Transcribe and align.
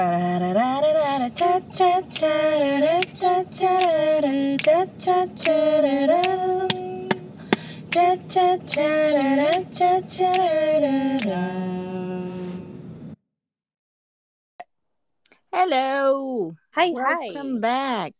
Hello, 0.00 0.16
Hai, 16.72 16.96
welcome 16.96 17.60
hai. 17.60 17.60
back 17.60 18.16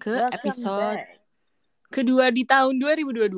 ke 0.00 0.16
Welcome 0.16 0.32
episode 0.40 1.04
back. 1.04 1.20
kedua 1.92 2.32
di 2.32 2.48
tahun 2.48 2.80
2022. 2.80 3.28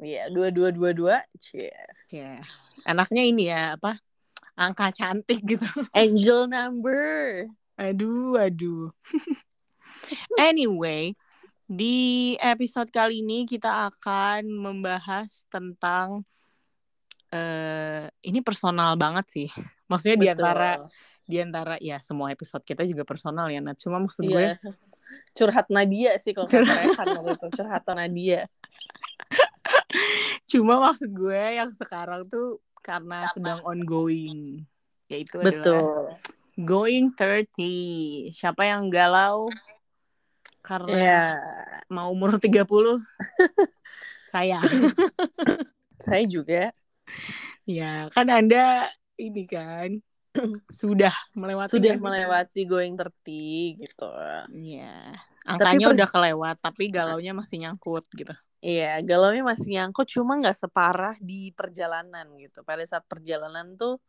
Iya, 0.00 0.32
dua 0.32 0.48
dua. 0.96 1.20
Cie. 1.36 1.68
Ya, 2.08 2.40
enaknya 2.88 3.22
ini 3.28 3.52
ya 3.52 3.76
apa? 3.76 4.05
Angka 4.56 4.88
cantik 4.88 5.44
gitu. 5.44 5.64
Angel 5.92 6.48
number. 6.48 7.44
Aduh, 7.76 8.40
aduh. 8.40 8.88
anyway, 10.40 11.12
di 11.68 12.32
episode 12.40 12.88
kali 12.88 13.20
ini 13.20 13.44
kita 13.44 13.92
akan 13.92 14.48
membahas 14.48 15.44
tentang 15.52 16.24
eh 17.28 18.08
ini 18.24 18.40
personal 18.40 18.96
banget 18.96 19.26
sih. 19.28 19.48
Maksudnya 19.92 20.16
di 20.16 20.28
antara 20.32 20.80
Betul. 20.80 20.88
di 21.26 21.36
antara 21.42 21.74
ya 21.82 22.00
semua 22.00 22.32
episode 22.32 22.64
kita 22.64 22.88
juga 22.88 23.04
personal 23.04 23.52
ya. 23.52 23.60
Nah, 23.60 23.76
cuma 23.76 24.00
maksud 24.00 24.24
gue 24.24 24.56
Iya. 24.56 24.72
Curhat 25.36 25.70
Nadia 25.70 26.18
sih 26.18 26.34
kalau 26.34 26.48
Curhat. 26.50 26.90
Itu. 26.90 27.46
Curhatan 27.54 27.96
Nadia. 27.98 28.50
Cuma 30.50 30.78
maksud 30.82 31.10
gue 31.10 31.42
yang 31.58 31.70
sekarang 31.74 32.26
tuh 32.26 32.58
karena 32.86 33.26
sedang 33.34 33.58
ongoing 33.66 34.62
yaitu 35.10 35.42
adalah 35.42 35.50
Betul. 35.50 35.86
going 36.56 37.10
30. 37.10 38.30
Siapa 38.30 38.62
yang 38.62 38.86
galau 38.86 39.50
karena 40.62 40.94
Iya. 40.94 41.22
mau 41.90 42.10
umur 42.10 42.38
30? 42.38 43.02
Saya. 44.32 44.62
Saya 46.06 46.22
juga. 46.26 46.70
ya, 47.66 48.06
kan 48.14 48.26
Anda 48.28 48.90
ini 49.16 49.42
kan 49.46 49.98
sudah 50.70 51.14
melewati 51.32 51.70
Sudah 51.74 51.94
melewati 51.96 52.62
going 52.66 52.94
30 52.94 53.82
gitu. 53.82 54.10
Iya. 54.52 55.14
Angkanya 55.46 55.90
pers- 55.90 55.96
udah 55.98 56.08
kelewat 56.10 56.56
tapi 56.58 56.90
galaunya 56.90 57.30
masih 57.30 57.62
nyangkut 57.62 58.06
gitu. 58.12 58.34
Iya, 58.66 58.98
galaunya 59.06 59.46
masih 59.46 59.78
nyangkut 59.78 60.10
cuma 60.10 60.34
nggak 60.42 60.58
separah 60.58 61.14
di 61.22 61.54
perjalanan 61.54 62.26
gitu. 62.34 62.66
Pada 62.66 62.82
saat 62.82 63.06
perjalanan 63.06 63.78
tuh, 63.78 64.02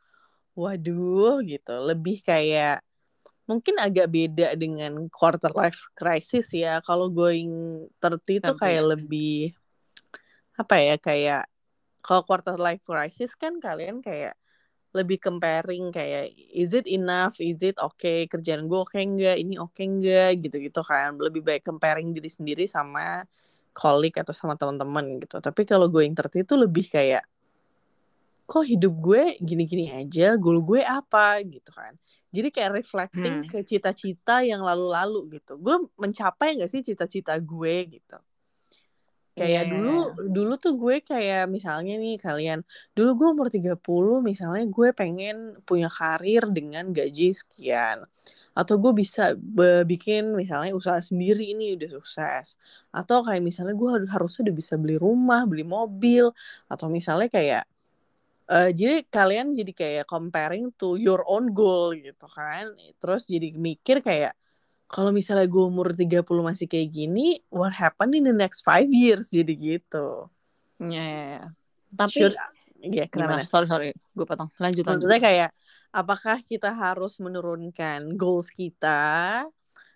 waduh 0.58 1.46
gitu, 1.46 1.78
lebih 1.86 2.26
kayak 2.26 2.82
mungkin 3.46 3.78
agak 3.78 4.10
beda 4.10 4.58
dengan 4.58 5.06
quarter 5.14 5.54
life 5.54 5.86
crisis 5.94 6.50
ya. 6.58 6.82
Kalau 6.82 7.06
going 7.14 7.86
30 8.02 8.42
tuh 8.42 8.58
Tentu. 8.58 8.66
kayak 8.66 8.84
lebih 8.98 9.54
apa 10.58 10.76
ya 10.82 10.98
kayak 10.98 11.46
kalau 12.02 12.26
quarter 12.26 12.58
life 12.58 12.82
crisis 12.82 13.38
kan 13.38 13.62
kalian 13.62 14.02
kayak 14.02 14.34
lebih 14.90 15.22
comparing 15.22 15.94
kayak 15.94 16.34
is 16.34 16.74
it 16.74 16.90
enough, 16.90 17.38
is 17.38 17.62
it 17.62 17.78
okay, 17.78 18.26
kerjaan 18.26 18.66
gue 18.66 18.80
oke 18.82 18.98
enggak, 18.98 19.38
ini 19.38 19.62
oke 19.62 19.86
enggak 19.86 20.42
gitu-gitu 20.42 20.82
kan. 20.82 21.14
Lebih 21.14 21.46
baik 21.46 21.62
comparing 21.62 22.10
diri 22.10 22.26
sendiri 22.26 22.66
sama 22.66 23.22
colleague 23.78 24.18
atau 24.18 24.34
sama 24.34 24.58
teman-teman 24.58 25.22
gitu. 25.22 25.38
Tapi 25.38 25.62
kalau 25.70 25.86
going 25.86 26.18
30 26.18 26.42
itu 26.42 26.56
lebih 26.58 26.90
kayak 26.90 27.22
kok 28.48 28.64
hidup 28.64 28.94
gue 29.04 29.24
gini-gini 29.44 29.92
aja, 29.92 30.40
goal 30.40 30.64
gue 30.64 30.80
apa 30.82 31.44
gitu 31.46 31.68
kan. 31.70 31.94
Jadi 32.32 32.48
kayak 32.50 32.80
reflecting 32.80 33.44
Hmm. 33.44 33.50
ke 33.52 33.60
cita-cita 33.62 34.40
yang 34.42 34.64
lalu-lalu 34.64 35.38
gitu. 35.38 35.60
Gue 35.60 35.84
mencapai 36.00 36.58
nggak 36.58 36.72
sih 36.72 36.82
cita-cita 36.82 37.36
gue 37.38 37.76
gitu. 37.92 38.18
Kayak 39.38 39.64
Iya, 39.70 39.70
iya, 39.70 39.72
dulu 39.72 39.90
dulu 40.36 40.52
tuh 40.64 40.74
gue 40.82 40.96
kayak 41.10 41.42
misalnya 41.56 41.94
nih 42.04 42.14
kalian 42.26 42.60
dulu 42.98 43.10
gue 43.20 43.28
umur 43.34 43.48
30 43.56 44.16
misalnya 44.30 44.64
gue 44.76 44.88
pengen 45.00 45.36
punya 45.68 45.88
karir 45.98 46.42
dengan 46.58 46.86
gaji 46.98 47.24
sekian. 47.42 47.98
Atau 48.58 48.76
gue 48.84 48.92
bisa 49.02 49.22
bikin 49.92 50.22
misalnya 50.42 50.72
usaha 50.80 50.98
sendiri 51.10 51.42
ini 51.54 51.64
udah 51.78 51.90
sukses. 52.02 52.48
Atau 52.98 53.18
kayak 53.26 53.42
misalnya 53.50 53.74
gue 53.82 53.90
har- 53.94 54.10
harusnya 54.16 54.42
udah 54.50 54.56
bisa 54.62 54.74
beli 54.82 54.96
rumah 55.06 55.42
beli 55.50 55.62
mobil. 55.78 56.24
Atau 56.72 56.88
misalnya 56.98 57.28
kayak 57.38 57.62
eh, 58.52 58.70
jadi 58.80 58.94
kalian 59.16 59.48
jadi 59.60 59.72
kayak 59.82 60.04
comparing 60.12 60.66
to 60.80 60.96
your 61.06 61.22
own 61.28 61.46
goal 61.58 61.92
gitu 61.98 62.26
kan. 62.38 62.64
Terus 63.00 63.22
jadi 63.34 63.48
mikir 63.68 63.98
kayak 64.08 64.34
kalau 64.88 65.12
misalnya 65.12 65.44
gue 65.46 65.64
umur 65.68 65.92
30 65.92 66.44
masih 66.44 66.66
kayak 66.66 66.90
gini 66.90 67.44
what 67.52 67.76
happen 67.76 68.16
in 68.16 68.24
the 68.24 68.36
next 68.36 68.64
five 68.64 68.88
years 68.88 69.30
jadi 69.32 69.54
gitu 69.54 70.32
Iya, 70.78 71.02
iya, 71.02 71.26
iya. 71.26 71.44
Tapi 71.98 72.14
Should- 72.14 72.38
ya 72.78 73.06
gimana? 73.10 73.42
gimana 73.42 73.50
Sorry, 73.50 73.66
sorry. 73.66 73.90
Gue 74.14 74.26
potong. 74.30 74.50
Lanjut, 74.62 74.86
lanjut. 74.86 75.02
maksudnya 75.02 75.20
kayak 75.22 75.50
apakah 75.90 76.38
kita 76.46 76.70
harus 76.70 77.18
menurunkan 77.18 78.14
goals 78.14 78.54
kita 78.54 79.42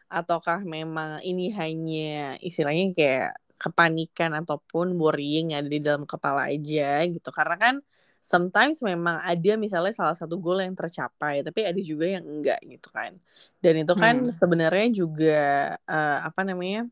ataukah 0.10 0.66
memang 0.66 1.22
ini 1.22 1.54
hanya 1.54 2.36
istilahnya 2.42 2.92
kayak 2.98 3.32
kepanikan 3.62 4.34
ataupun 4.34 4.98
worrying 4.98 5.54
yang 5.54 5.62
ada 5.62 5.70
di 5.70 5.78
dalam 5.78 6.04
kepala 6.10 6.50
aja 6.50 7.06
gitu 7.06 7.30
karena 7.30 7.56
kan 7.62 7.76
sometimes 8.22 8.80
memang 8.86 9.18
ada 9.26 9.52
misalnya 9.58 9.94
salah 9.98 10.16
satu 10.18 10.38
goal 10.38 10.62
yang 10.62 10.78
tercapai 10.78 11.42
tapi 11.42 11.66
ada 11.66 11.82
juga 11.82 12.06
yang 12.08 12.26
enggak 12.26 12.62
gitu 12.66 12.90
kan. 12.94 13.18
Dan 13.64 13.84
itu 13.84 13.94
kan 13.98 14.16
Hmm. 14.24 14.32
sebenarnya 14.32 14.88
juga 14.94 15.40
eh, 15.90 16.20
apa 16.28 16.42
namanya 16.46 16.88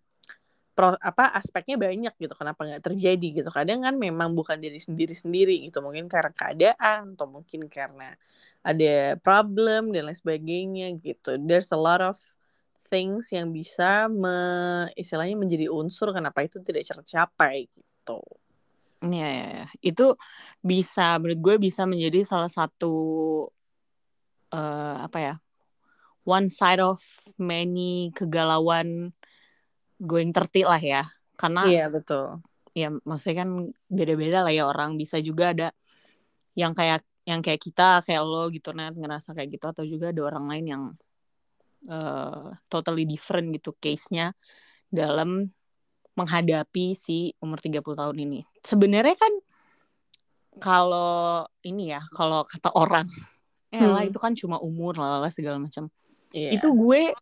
pro, 0.76 0.96
apa 1.02 1.24
aspeknya 1.36 1.76
banyak 1.76 2.14
gitu 2.22 2.34
kenapa 2.38 2.62
nggak 2.68 2.84
terjadi 2.88 3.28
gitu. 3.44 3.50
Kadang 3.52 3.84
kan 3.86 3.96
memang 4.00 4.34
bukan 4.38 4.58
diri 4.64 4.80
sendiri 4.80 5.14
sendiri 5.18 5.56
gitu 5.68 5.80
mungkin 5.86 6.08
karena 6.08 6.32
keadaan 6.34 7.16
atau 7.16 7.28
mungkin 7.30 7.68
karena 7.68 8.16
ada 8.64 9.20
problem 9.22 9.92
dan 9.94 10.08
lain 10.08 10.18
sebagainya 10.18 10.88
gitu. 11.04 11.36
There's 11.42 11.72
a 11.76 11.80
lot 11.80 12.00
of 12.04 12.18
things 12.90 13.30
yang 13.36 13.54
bisa 13.54 14.10
me, 14.10 14.34
istilahnya 14.98 15.38
menjadi 15.38 15.70
unsur 15.70 16.10
kenapa 16.16 16.42
itu 16.48 16.58
tidak 16.64 16.86
tercapai 16.90 17.70
gitu 17.70 18.20
Iya, 19.00 19.26
iya, 19.32 19.46
iya. 19.56 19.66
Itu 19.80 20.04
bisa 20.60 21.16
menurut 21.20 21.40
gue 21.40 21.56
bisa 21.68 21.88
menjadi 21.88 22.20
salah 22.28 22.52
satu 22.52 22.88
eh 24.52 24.96
apa 25.06 25.18
ya? 25.20 25.34
One 26.28 26.52
side 26.52 26.84
of 26.84 27.00
many 27.40 28.12
kegalauan 28.14 29.16
going 30.04 30.36
30 30.36 30.68
lah 30.68 30.82
ya. 30.82 31.04
Karena 31.40 31.64
iya 31.72 31.88
betul 31.88 32.44
ya 32.78 32.94
maksudnya 33.04 33.44
kan 33.44 33.50
beda-beda 33.90 34.46
lah 34.46 34.54
ya 34.54 34.64
orang 34.70 34.96
bisa 34.96 35.18
juga 35.20 35.52
ada 35.52 35.68
yang 36.54 36.72
kayak 36.78 37.02
yang 37.26 37.42
kayak 37.46 37.62
kita 37.62 38.02
kayak 38.06 38.22
lo 38.26 38.50
gitu 38.54 38.74
net 38.74 38.94
ngerasa 38.94 39.34
kayak 39.34 39.50
gitu 39.58 39.66
atau 39.70 39.84
juga 39.86 40.14
ada 40.14 40.22
orang 40.26 40.46
lain 40.50 40.66
yang 40.66 40.84
eh, 41.90 42.46
totally 42.70 43.04
different 43.10 43.52
gitu 43.56 43.74
case-nya 43.78 44.34
dalam 44.90 45.50
menghadapi 46.20 46.92
si 47.00 47.32
umur 47.40 47.64
30 47.64 47.96
tahun 47.96 48.18
ini. 48.20 48.40
Sebenarnya 48.68 49.16
kan 49.16 49.34
kalau 50.60 51.48
ini 51.64 51.96
ya, 51.96 52.04
kalau 52.12 52.44
kata 52.44 52.76
orang, 52.76 53.08
eh 53.72 53.80
lah 53.80 54.04
Hmm. 54.04 54.10
itu 54.12 54.20
kan 54.20 54.34
cuma 54.36 54.60
umur 54.60 55.00
lah 55.00 55.32
segala 55.32 55.56
macam. 55.56 55.88
Iya. 56.36 56.60
Itu 56.60 56.76
gue 56.76 57.16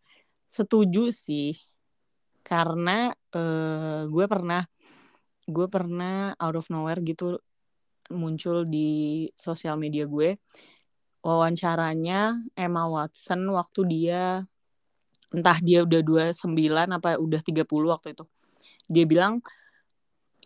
setuju 0.50 1.14
sih. 1.14 1.54
Karena 2.42 3.14
eh, 3.36 4.08
gue 4.10 4.26
pernah 4.26 4.64
gue 5.48 5.68
pernah 5.72 6.36
out 6.36 6.56
of 6.60 6.68
nowhere 6.68 7.00
gitu 7.06 7.40
muncul 8.12 8.68
di 8.68 9.28
sosial 9.36 9.80
media 9.80 10.04
gue 10.08 10.36
wawancaranya 11.24 12.40
Emma 12.56 12.88
Watson 12.88 13.48
waktu 13.52 13.82
dia 13.88 14.24
entah 15.28 15.60
dia 15.60 15.84
udah 15.84 16.00
29 16.32 16.88
apa 16.88 17.20
udah 17.20 17.42
30 17.44 17.68
waktu 17.68 18.16
itu. 18.16 18.24
Dia 18.88 19.06
bilang 19.08 19.44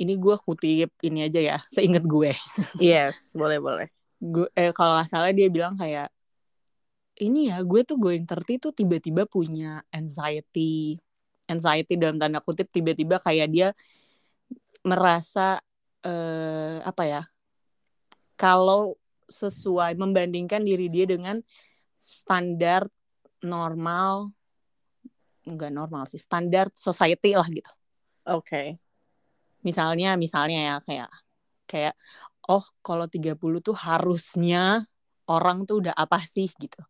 ini 0.01 0.17
gue 0.17 0.35
kutip 0.41 0.89
ini 1.05 1.29
aja 1.29 1.39
ya, 1.39 1.57
seingat 1.69 2.05
gue. 2.05 2.33
yes 2.81 3.37
boleh 3.37 3.61
boleh. 3.61 3.87
Gue 4.17 4.49
eh, 4.57 4.73
kalau 4.73 4.97
nggak 4.97 5.09
salah 5.09 5.31
dia 5.33 5.47
bilang 5.47 5.77
kayak 5.77 6.09
ini 7.21 7.53
ya 7.53 7.61
gue 7.61 7.85
tuh 7.85 8.01
going 8.01 8.25
30 8.25 8.57
tuh 8.57 8.73
tiba-tiba 8.73 9.29
punya 9.29 9.85
anxiety. 9.93 10.97
Anxiety 11.45 11.99
dalam 11.99 12.17
tanda 12.17 12.41
kutip 12.41 12.71
tiba-tiba 12.71 13.21
kayak 13.21 13.47
dia 13.51 13.67
merasa 14.81 15.61
eh, 16.01 16.81
apa 16.81 17.03
ya 17.05 17.21
kalau 18.33 18.97
sesuai 19.29 19.95
membandingkan 20.01 20.65
diri 20.65 20.89
dia 20.89 21.05
dengan 21.05 21.37
standar 22.01 22.89
normal 23.45 24.33
enggak 25.45 25.69
normal 25.73 26.09
sih 26.09 26.17
standar 26.17 26.69
society 26.73 27.37
lah 27.37 27.45
gitu 27.49 27.69
oke. 28.27 28.63
Misalnya 29.61 30.17
misalnya 30.17 30.59
ya 30.59 30.75
kayak 30.81 31.09
kayak 31.69 31.93
oh 32.49 32.65
kalau 32.81 33.05
30 33.05 33.61
tuh 33.61 33.77
harusnya 33.77 34.83
orang 35.29 35.63
tuh 35.69 35.85
udah 35.85 35.93
apa 35.93 36.21
sih? 36.25 36.49
gitu. 36.57 36.81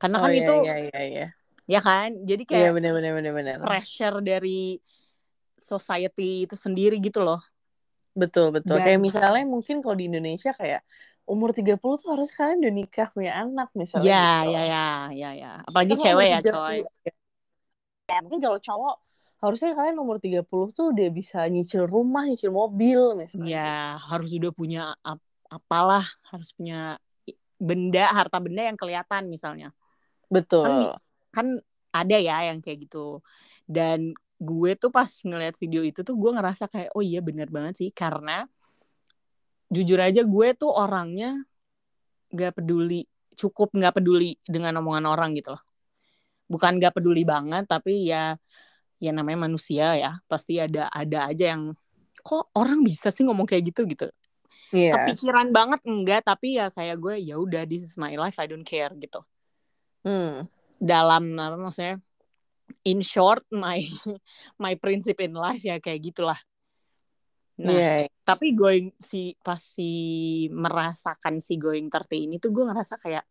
Karena 0.00 0.16
oh 0.16 0.22
kan 0.24 0.30
iya 0.32 0.40
itu 0.42 0.54
iya 0.64 0.74
iya 0.80 1.00
iya. 1.04 1.26
ya 1.66 1.80
kan? 1.82 2.08
Jadi 2.24 2.42
iya 2.48 2.70
kayak 2.70 2.70
benar 2.78 2.90
benar 2.96 3.12
benar 3.18 3.32
benar 3.34 3.56
pressure 3.60 4.16
dari 4.24 4.80
society 5.60 6.48
itu 6.48 6.56
sendiri 6.56 6.96
gitu 7.02 7.20
loh. 7.20 7.42
Betul 8.16 8.50
betul. 8.54 8.80
Dan- 8.80 8.86
kayak 8.86 9.00
misalnya 9.02 9.44
mungkin 9.46 9.84
kalau 9.84 9.96
di 9.98 10.08
Indonesia 10.08 10.50
kayak 10.56 10.82
umur 11.30 11.54
30 11.54 11.94
tuh 11.94 12.10
harus 12.10 12.34
kalian 12.34 12.58
udah 12.58 12.74
nikah 12.74 13.08
punya 13.14 13.38
anak 13.38 13.70
misalnya 13.78 14.10
ya 14.10 14.26
gitu. 14.42 14.50
ya 14.50 14.62
ya 14.66 14.86
ya 15.14 15.30
ya 15.38 15.50
apalagi 15.62 15.94
Kita 15.94 16.02
cewek 16.10 16.26
ya 16.26 16.38
30, 16.42 16.54
coy. 16.58 16.76
ya, 18.10 18.18
mungkin 18.26 18.40
kalau 18.42 18.58
cowok 18.58 18.96
harusnya 19.40 19.72
kalian 19.72 19.96
umur 19.96 20.20
30 20.20 20.68
tuh 20.76 20.92
udah 20.92 21.08
bisa 21.08 21.48
nyicil 21.48 21.88
rumah 21.88 22.28
nyicil 22.28 22.52
mobil 22.52 23.16
misalnya. 23.16 23.48
Ya 23.48 23.72
harus 23.96 24.36
udah 24.36 24.52
punya 24.52 24.92
ap- 25.00 25.24
apalah 25.48 26.04
harus 26.28 26.52
punya 26.52 27.00
benda 27.56 28.04
harta 28.12 28.36
benda 28.36 28.68
yang 28.68 28.76
kelihatan 28.76 29.32
misalnya. 29.32 29.72
Betul. 30.28 30.68
Kan- 30.68 31.00
kan 31.32 31.46
ada 31.90 32.16
ya 32.20 32.52
yang 32.52 32.60
kayak 32.60 32.84
gitu. 32.84 33.24
Dan 33.64 34.12
gue 34.36 34.76
tuh 34.76 34.92
pas 34.92 35.08
ngeliat 35.08 35.56
video 35.56 35.80
itu 35.84 36.04
tuh 36.04 36.16
gue 36.20 36.30
ngerasa 36.36 36.68
kayak 36.68 36.92
oh 36.92 37.00
iya 37.00 37.24
bener 37.24 37.48
banget 37.48 37.80
sih. 37.80 37.90
Karena 37.96 38.44
jujur 39.72 39.96
aja 40.04 40.20
gue 40.20 40.48
tuh 40.52 40.68
orangnya 40.68 41.40
gak 42.28 42.60
peduli 42.60 43.08
cukup 43.40 43.72
gak 43.72 43.96
peduli 43.96 44.36
dengan 44.44 44.76
omongan 44.84 45.08
orang 45.08 45.32
gitu 45.32 45.56
loh. 45.56 45.62
Bukan 46.44 46.76
gak 46.76 47.00
peduli 47.00 47.24
banget 47.24 47.64
tapi 47.64 48.04
ya 48.04 48.36
ya 49.00 49.10
namanya 49.10 49.48
manusia 49.48 49.96
ya. 49.96 50.12
Pasti 50.28 50.60
ada 50.60 50.92
ada 50.92 51.32
aja 51.32 51.56
yang 51.56 51.72
kok 52.20 52.52
orang 52.54 52.84
bisa 52.84 53.08
sih 53.08 53.24
ngomong 53.24 53.48
kayak 53.48 53.72
gitu? 53.72 53.88
Gitu. 53.88 54.06
Iya. 54.70 54.94
kepikiran 54.94 55.50
banget 55.50 55.80
enggak. 55.88 56.22
Tapi 56.22 56.60
ya 56.60 56.70
kayak 56.70 56.96
gue 57.02 57.16
ya 57.18 57.34
udah 57.40 57.66
this 57.66 57.82
is 57.82 57.98
my 57.98 58.14
life 58.14 58.38
I 58.38 58.46
don't 58.46 58.62
care. 58.68 58.92
Gitu. 58.94 59.18
Hmm. 60.00 60.48
dalam 60.80 61.36
apa 61.36 61.60
maksudnya 61.60 62.00
in 62.88 63.04
short 63.04 63.44
my 63.52 63.84
my 64.64 64.72
principle 64.80 65.28
in 65.28 65.36
life 65.36 65.60
ya 65.60 65.76
kayak 65.76 66.00
gitulah. 66.00 66.40
Nah 67.60 67.76
Iya. 67.76 68.08
tapi 68.24 68.56
going 68.56 68.88
si 68.96 69.36
pas 69.44 69.60
si 69.60 70.48
merasakan 70.48 71.44
si 71.44 71.60
going 71.60 71.92
30 71.92 72.16
ini 72.16 72.40
tuh 72.40 72.48
gue 72.48 72.64
ngerasa 72.64 72.96
kayak 72.96 73.24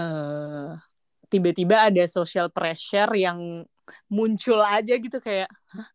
eh 0.00 0.72
tiba-tiba 1.28 1.88
ada 1.92 2.04
social 2.08 2.48
pressure 2.48 3.12
yang 3.16 3.64
muncul 4.08 4.60
aja 4.62 4.94
gitu 4.96 5.18
kayak 5.18 5.50
Hah? 5.72 5.88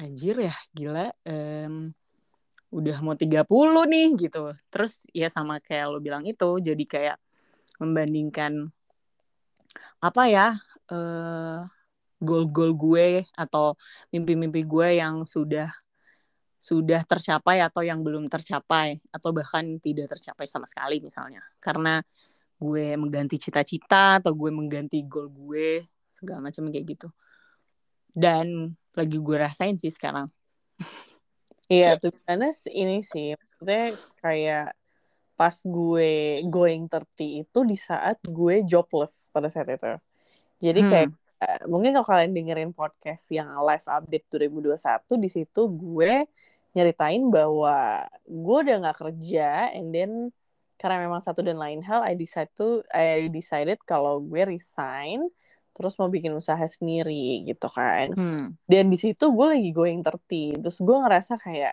anjir 0.00 0.36
ya 0.40 0.54
gila 0.72 1.12
em, 1.28 1.92
udah 2.72 2.96
mau 3.02 3.18
30 3.18 3.84
nih 3.90 4.08
gitu 4.16 4.54
terus 4.72 5.04
ya 5.10 5.28
sama 5.28 5.58
kayak 5.60 5.90
lo 5.90 5.98
bilang 5.98 6.24
itu 6.24 6.58
jadi 6.62 6.84
kayak 6.86 7.16
membandingkan 7.82 8.72
apa 10.00 10.22
ya 10.30 10.46
eh 10.90 11.62
goal-goal 12.20 12.76
gue 12.76 13.24
atau 13.32 13.74
mimpi-mimpi 14.12 14.68
gue 14.68 15.00
yang 15.00 15.24
sudah 15.24 15.72
sudah 16.60 17.00
tercapai 17.08 17.64
atau 17.64 17.80
yang 17.80 18.04
belum 18.04 18.28
tercapai 18.28 19.00
atau 19.08 19.32
bahkan 19.32 19.80
tidak 19.80 20.12
tercapai 20.12 20.44
sama 20.44 20.68
sekali 20.68 21.00
misalnya 21.00 21.40
karena 21.56 22.04
gue 22.60 22.92
mengganti 23.00 23.40
cita-cita 23.40 24.20
atau 24.20 24.36
gue 24.36 24.52
mengganti 24.52 25.00
goal 25.08 25.32
gue 25.32 25.88
segala 26.20 26.40
macam 26.52 26.68
kayak 26.68 26.86
gitu 26.96 27.08
dan 28.12 28.76
lagi 28.98 29.16
gue 29.16 29.36
rasain 29.40 29.76
sih 29.80 29.90
sekarang 29.90 30.28
Iya, 31.70 31.86
tuh 32.02 32.10
karena 32.26 32.50
ini 32.80 32.98
sih, 32.98 33.38
maksudnya 33.38 33.94
kayak 34.18 34.74
pas 35.38 35.56
gue 35.64 36.42
going 36.50 36.84
30 36.90 37.46
itu 37.46 37.58
di 37.70 37.76
saat 37.78 38.18
gue 38.26 38.54
jobless 38.66 39.30
pada 39.30 39.46
saat 39.48 39.70
itu. 39.70 39.86
Jadi 40.60 40.80
Hmm. 40.80 40.90
kayak 40.90 41.08
eh, 41.40 41.60
mungkin 41.70 41.94
kalau 41.96 42.08
kalian 42.10 42.32
dengerin 42.36 42.72
podcast 42.76 43.24
yang 43.32 43.48
live 43.62 43.86
update 43.88 44.26
2021 44.28 45.14
di 45.16 45.28
situ 45.30 45.62
gue 45.70 46.26
nyeritain 46.76 47.22
bahwa 47.30 48.04
gue 48.26 48.58
udah 48.66 48.76
nggak 48.82 48.98
kerja 49.00 49.72
and 49.74 49.90
then 49.94 50.12
karena 50.80 51.06
memang 51.06 51.20
satu 51.24 51.40
dan 51.46 51.56
lain 51.56 51.80
hal 51.86 52.02
I 52.04 52.14
decide 52.18 52.50
to 52.58 52.82
I 52.92 53.30
decided 53.32 53.78
kalau 53.86 54.20
gue 54.20 54.42
resign 54.48 55.24
terus 55.80 55.96
mau 55.96 56.06
bikin 56.06 56.36
usaha 56.36 56.60
sendiri 56.60 57.40
gitu 57.42 57.66
kan 57.66 58.12
Hmm. 58.12 58.44
dan 58.68 58.86
di 58.86 59.00
situ 59.00 59.32
gue 59.32 59.46
lagi 59.48 59.72
going 59.72 60.04
30 60.04 60.60
terus 60.60 60.76
gue 60.78 60.92
ngerasa 60.94 61.40
kayak 61.40 61.72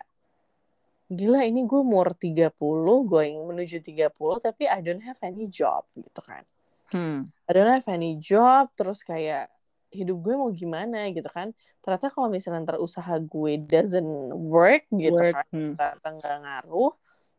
gila 1.08 1.44
ini 1.44 1.64
gue 1.64 1.80
umur 1.80 2.12
30 2.12 2.56
going 3.04 3.36
menuju 3.44 3.80
30 3.80 4.12
tapi 4.40 4.64
I 4.66 4.80
don't 4.80 5.04
have 5.04 5.20
any 5.22 5.48
job 5.48 5.84
gitu 5.92 6.24
kan 6.24 6.48
Hmm. 6.88 7.28
I 7.44 7.52
don't 7.52 7.68
have 7.68 7.84
any 7.92 8.16
job 8.16 8.72
terus 8.74 9.04
kayak 9.04 9.52
hidup 9.92 10.24
gue 10.24 10.36
mau 10.36 10.48
gimana 10.50 11.12
gitu 11.12 11.28
kan 11.28 11.52
ternyata 11.80 12.08
kalau 12.08 12.28
misalnya 12.28 12.64
ntar 12.64 12.80
usaha 12.80 13.12
gue 13.18 13.60
doesn't 13.60 14.08
work 14.32 14.88
gitu 14.90 15.12
Work. 15.12 15.36
kan 15.36 15.48
Hmm. 15.52 15.74
ternyata 15.76 16.08
nggak 16.16 16.38
ngaruh 16.44 16.92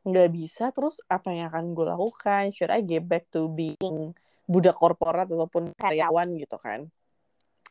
nggak 0.05 0.29
bisa 0.31 0.69
terus 0.69 1.01
apa 1.07 1.33
yang 1.33 1.49
akan 1.49 1.73
gue 1.73 1.87
lakukan 1.87 2.53
should 2.53 2.69
I 2.69 2.81
get 2.81 3.05
back 3.05 3.29
to 3.33 3.49
being 3.49 4.13
budak 4.49 4.75
korporat 4.75 5.29
ataupun 5.29 5.77
karyawan 5.77 6.29
gitu 6.41 6.57
kan. 6.59 6.89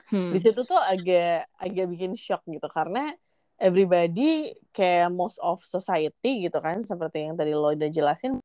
Hmm. 0.07 0.31
di 0.31 0.39
situ 0.39 0.63
tuh 0.63 0.79
agak 0.79 1.51
agak 1.59 1.85
bikin 1.91 2.15
shock 2.15 2.39
gitu 2.47 2.63
karena 2.71 3.11
everybody 3.59 4.55
kayak 4.71 5.11
most 5.11 5.35
of 5.43 5.59
society 5.59 6.47
gitu 6.47 6.63
kan 6.63 6.79
seperti 6.79 7.27
yang 7.27 7.35
tadi 7.35 7.51
lo 7.51 7.75
udah 7.75 7.91
jelasin 7.91 8.39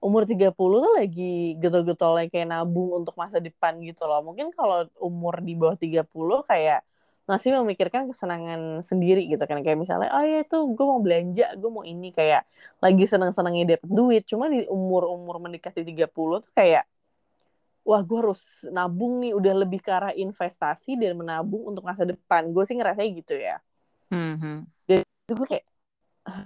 umur 0.00 0.24
30 0.24 0.56
tuh 0.56 0.92
lagi 0.96 1.60
getol-getolnya 1.60 2.32
kayak 2.32 2.48
nabung 2.48 3.04
untuk 3.04 3.12
masa 3.20 3.36
depan 3.36 3.76
gitu 3.84 4.08
loh. 4.08 4.24
Mungkin 4.24 4.48
kalau 4.56 4.88
umur 4.96 5.44
di 5.44 5.52
bawah 5.52 5.76
30 5.76 6.08
kayak 6.48 6.80
masih 7.28 7.54
memikirkan 7.62 8.08
kesenangan 8.08 8.80
sendiri 8.80 9.28
gitu 9.28 9.44
kan. 9.44 9.60
Kayak 9.60 9.78
misalnya 9.84 10.08
oh 10.16 10.24
ya 10.24 10.40
tuh 10.48 10.72
gue 10.72 10.86
mau 10.88 11.04
belanja 11.04 11.52
gue 11.52 11.70
mau 11.70 11.84
ini. 11.84 12.16
Kayak 12.16 12.48
lagi 12.80 13.04
seneng-senengnya 13.04 13.76
dapet 13.76 13.90
duit. 13.92 14.24
Cuma 14.24 14.48
di 14.48 14.64
umur-umur 14.72 15.36
mendekati 15.36 15.84
30 15.84 16.08
tuh 16.48 16.50
kayak 16.56 16.88
wah 17.82 18.02
gue 18.02 18.18
harus 18.20 18.64
nabung 18.68 19.18
nih 19.18 19.32
udah 19.32 19.54
lebih 19.56 19.80
ke 19.80 19.90
arah 19.90 20.12
investasi 20.12 20.94
dan 20.96 21.16
menabung 21.16 21.64
untuk 21.64 21.82
masa 21.82 22.04
depan 22.04 22.48
gue 22.50 22.64
sih 22.64 22.76
ngerasanya 22.76 23.10
gitu 23.16 23.34
ya 23.36 23.56
Hmm. 24.10 24.34
Hmm. 24.36 24.58
itu 24.84 25.32
gue 25.32 25.46
kayak 25.46 25.66
"Ah, 26.26 26.42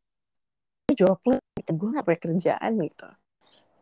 gue 0.85 0.95
jobless 0.95 1.41
gue 1.65 1.89
gak 1.91 2.05
punya 2.05 2.21
kerjaan 2.21 2.73
gitu 2.77 3.09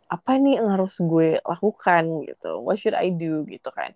apa 0.07 0.31
nih 0.37 0.61
yang 0.61 0.69
harus 0.71 1.01
gue 1.01 1.41
lakukan 1.43 2.05
gitu 2.29 2.61
what 2.63 2.79
should 2.79 2.95
I 2.95 3.11
do 3.11 3.43
gitu 3.49 3.73
kan 3.73 3.91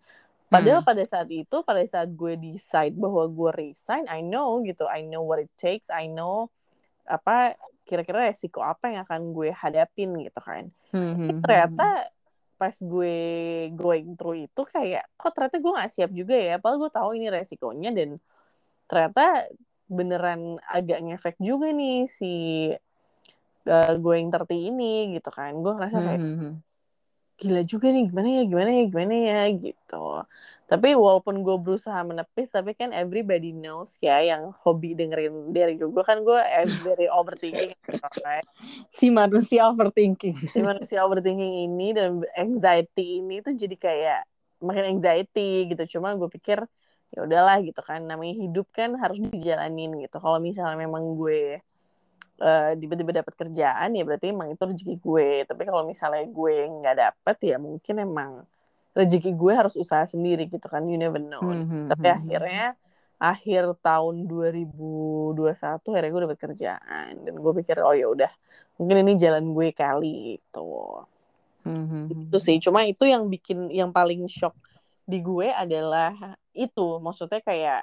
padahal 0.49 0.83
Hmm. 0.83 0.89
pada 0.89 1.03
saat 1.05 1.29
itu 1.31 1.57
pada 1.63 1.85
saat 1.87 2.11
gue 2.11 2.35
decide 2.35 2.97
bahwa 2.97 3.29
gue 3.29 3.51
resign 3.55 4.09
I 4.09 4.25
know 4.25 4.59
gitu 4.63 4.89
I 4.91 5.05
know 5.05 5.23
what 5.23 5.39
it 5.39 5.53
takes 5.55 5.87
I 5.87 6.09
know 6.09 6.51
apa 7.07 7.55
kira-kira 7.87 8.27
resiko 8.27 8.67
apa 8.67 8.91
yang 8.91 9.07
akan 9.07 9.31
gue 9.31 9.55
hadapin 9.55 10.11
gitu 10.19 10.41
kan 10.43 10.75
Hmm. 10.91 11.31
tapi 11.31 11.31
ternyata 11.39 11.87
pas 12.57 12.73
gue 12.73 13.17
going 13.77 14.17
through 14.19 14.49
itu 14.49 14.63
kayak 14.75 15.05
kok 15.21 15.33
ternyata 15.37 15.57
gue 15.61 15.73
gak 15.77 15.91
siap 15.93 16.11
juga 16.13 16.37
ya 16.37 16.55
padahal 16.61 16.81
gue 16.89 16.91
tahu 16.93 17.11
ini 17.17 17.27
resikonya 17.33 17.91
dan 17.93 18.11
ternyata 18.89 19.47
beneran 19.87 20.59
agak 20.67 20.99
ngefek 21.05 21.37
juga 21.39 21.71
nih 21.71 22.11
si 22.11 22.33
uh, 23.69 23.95
going 24.01 24.29
30 24.33 24.71
ini 24.73 25.15
gitu 25.19 25.31
kan 25.31 25.53
gue 25.63 25.73
ngerasa 25.77 25.99
kayak 26.03 26.21
Hmm. 26.23 26.37
Hmm. 26.41 26.55
Gila 27.37 27.61
juga 27.69 27.93
nih 27.93 28.09
gimana 28.09 28.29
ya 28.41 28.43
gimana 28.49 28.71
ya 28.73 28.85
gimana 28.89 29.15
ya 29.15 29.41
gitu. 29.53 30.05
Tapi 30.67 30.99
walaupun 30.99 31.47
gue 31.47 31.57
berusaha 31.63 32.01
menepis 32.03 32.51
tapi 32.51 32.75
kan 32.75 32.91
everybody 32.91 33.55
knows 33.55 34.01
ya 34.03 34.19
yang 34.19 34.51
hobi 34.67 34.99
dengerin 34.99 35.55
dari 35.55 35.79
gue 35.79 36.03
kan 36.03 36.25
gue 36.27 36.41
very 36.83 37.07
overthinking 37.07 37.71
gitu 37.77 38.09
kan. 38.25 38.43
si 38.97 39.13
manusia 39.13 39.69
overthinking. 39.71 40.35
Gimana 40.57 40.83
si 40.83 40.99
overthinking 40.99 41.71
ini 41.71 41.95
dan 41.95 42.19
anxiety 42.35 43.23
ini 43.23 43.45
tuh 43.45 43.55
jadi 43.55 43.77
kayak 43.79 44.21
makin 44.59 44.99
anxiety 44.99 45.71
gitu. 45.71 46.01
Cuma 46.01 46.17
gue 46.19 46.27
pikir 46.33 46.65
ya 47.15 47.19
udahlah 47.23 47.63
gitu 47.63 47.79
kan. 47.85 48.03
Namanya 48.03 48.35
hidup 48.35 48.67
kan 48.75 48.97
harus 48.99 49.23
dijalanin 49.23 49.95
gitu. 50.03 50.17
Kalau 50.19 50.43
misalnya 50.43 50.75
memang 50.75 51.15
gue 51.15 51.63
eh, 52.39 52.73
tiba-tiba 52.77 53.11
dapat 53.17 53.35
kerjaan 53.35 53.89
ya 53.93 54.03
berarti 54.03 54.31
emang 54.31 54.49
itu 54.51 54.63
rezeki 54.63 54.95
gue 54.97 55.29
tapi 55.45 55.63
kalau 55.65 55.83
misalnya 55.83 56.25
gue 56.25 56.55
nggak 56.67 56.97
dapet 56.97 57.37
ya 57.45 57.57
mungkin 57.57 57.95
emang 57.99 58.31
rezeki 58.93 59.33
gue 59.33 59.53
harus 59.53 59.75
usaha 59.75 60.05
sendiri 60.05 60.45
gitu 60.47 60.67
kan 60.67 60.85
you 60.85 60.97
never 60.97 61.17
know 61.17 61.41
Hmm. 61.41 61.65
Hmm. 61.65 61.87
tapi 61.89 62.07
Hmm. 62.07 62.17
akhirnya 62.17 62.67
akhir 63.17 63.81
tahun 63.81 64.29
2021 64.29 65.33
akhirnya 65.89 66.13
gue 66.13 66.25
dapet 66.29 66.39
kerjaan 66.39 67.13
dan 67.25 67.35
gue 67.35 67.53
pikir 67.57 67.81
oh 67.81 67.97
ya 67.97 68.07
udah 68.07 68.29
mungkin 68.77 68.97
ini 69.03 69.13
jalan 69.17 69.45
gue 69.51 69.69
kali 69.73 70.37
itu 70.37 70.71
Hmm. 71.67 71.83
Hmm. 71.83 72.31
itu 72.31 72.39
sih 72.39 72.63
cuma 72.63 72.87
itu 72.87 73.03
yang 73.03 73.27
bikin 73.27 73.67
yang 73.69 73.91
paling 73.91 74.31
shock 74.31 74.55
di 75.03 75.19
gue 75.19 75.51
adalah 75.51 76.15
itu 76.53 77.03
maksudnya 77.03 77.43
kayak 77.43 77.83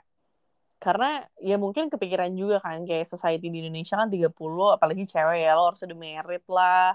karena 0.83 1.07
ya 1.39 1.55
mungkin 1.55 1.87
kepikiran 1.87 2.31
juga 2.35 2.59
kan 2.59 2.83
kayak 2.83 3.07
society 3.07 3.47
di 3.47 3.63
Indonesia 3.63 3.95
kan 4.01 4.11
30 4.11 4.67
apalagi 4.75 5.07
cewek 5.07 5.39
ya 5.47 5.55
lo 5.55 5.71
harus 5.71 5.79
udah 5.87 5.97
merit 5.97 6.43
lah. 6.51 6.91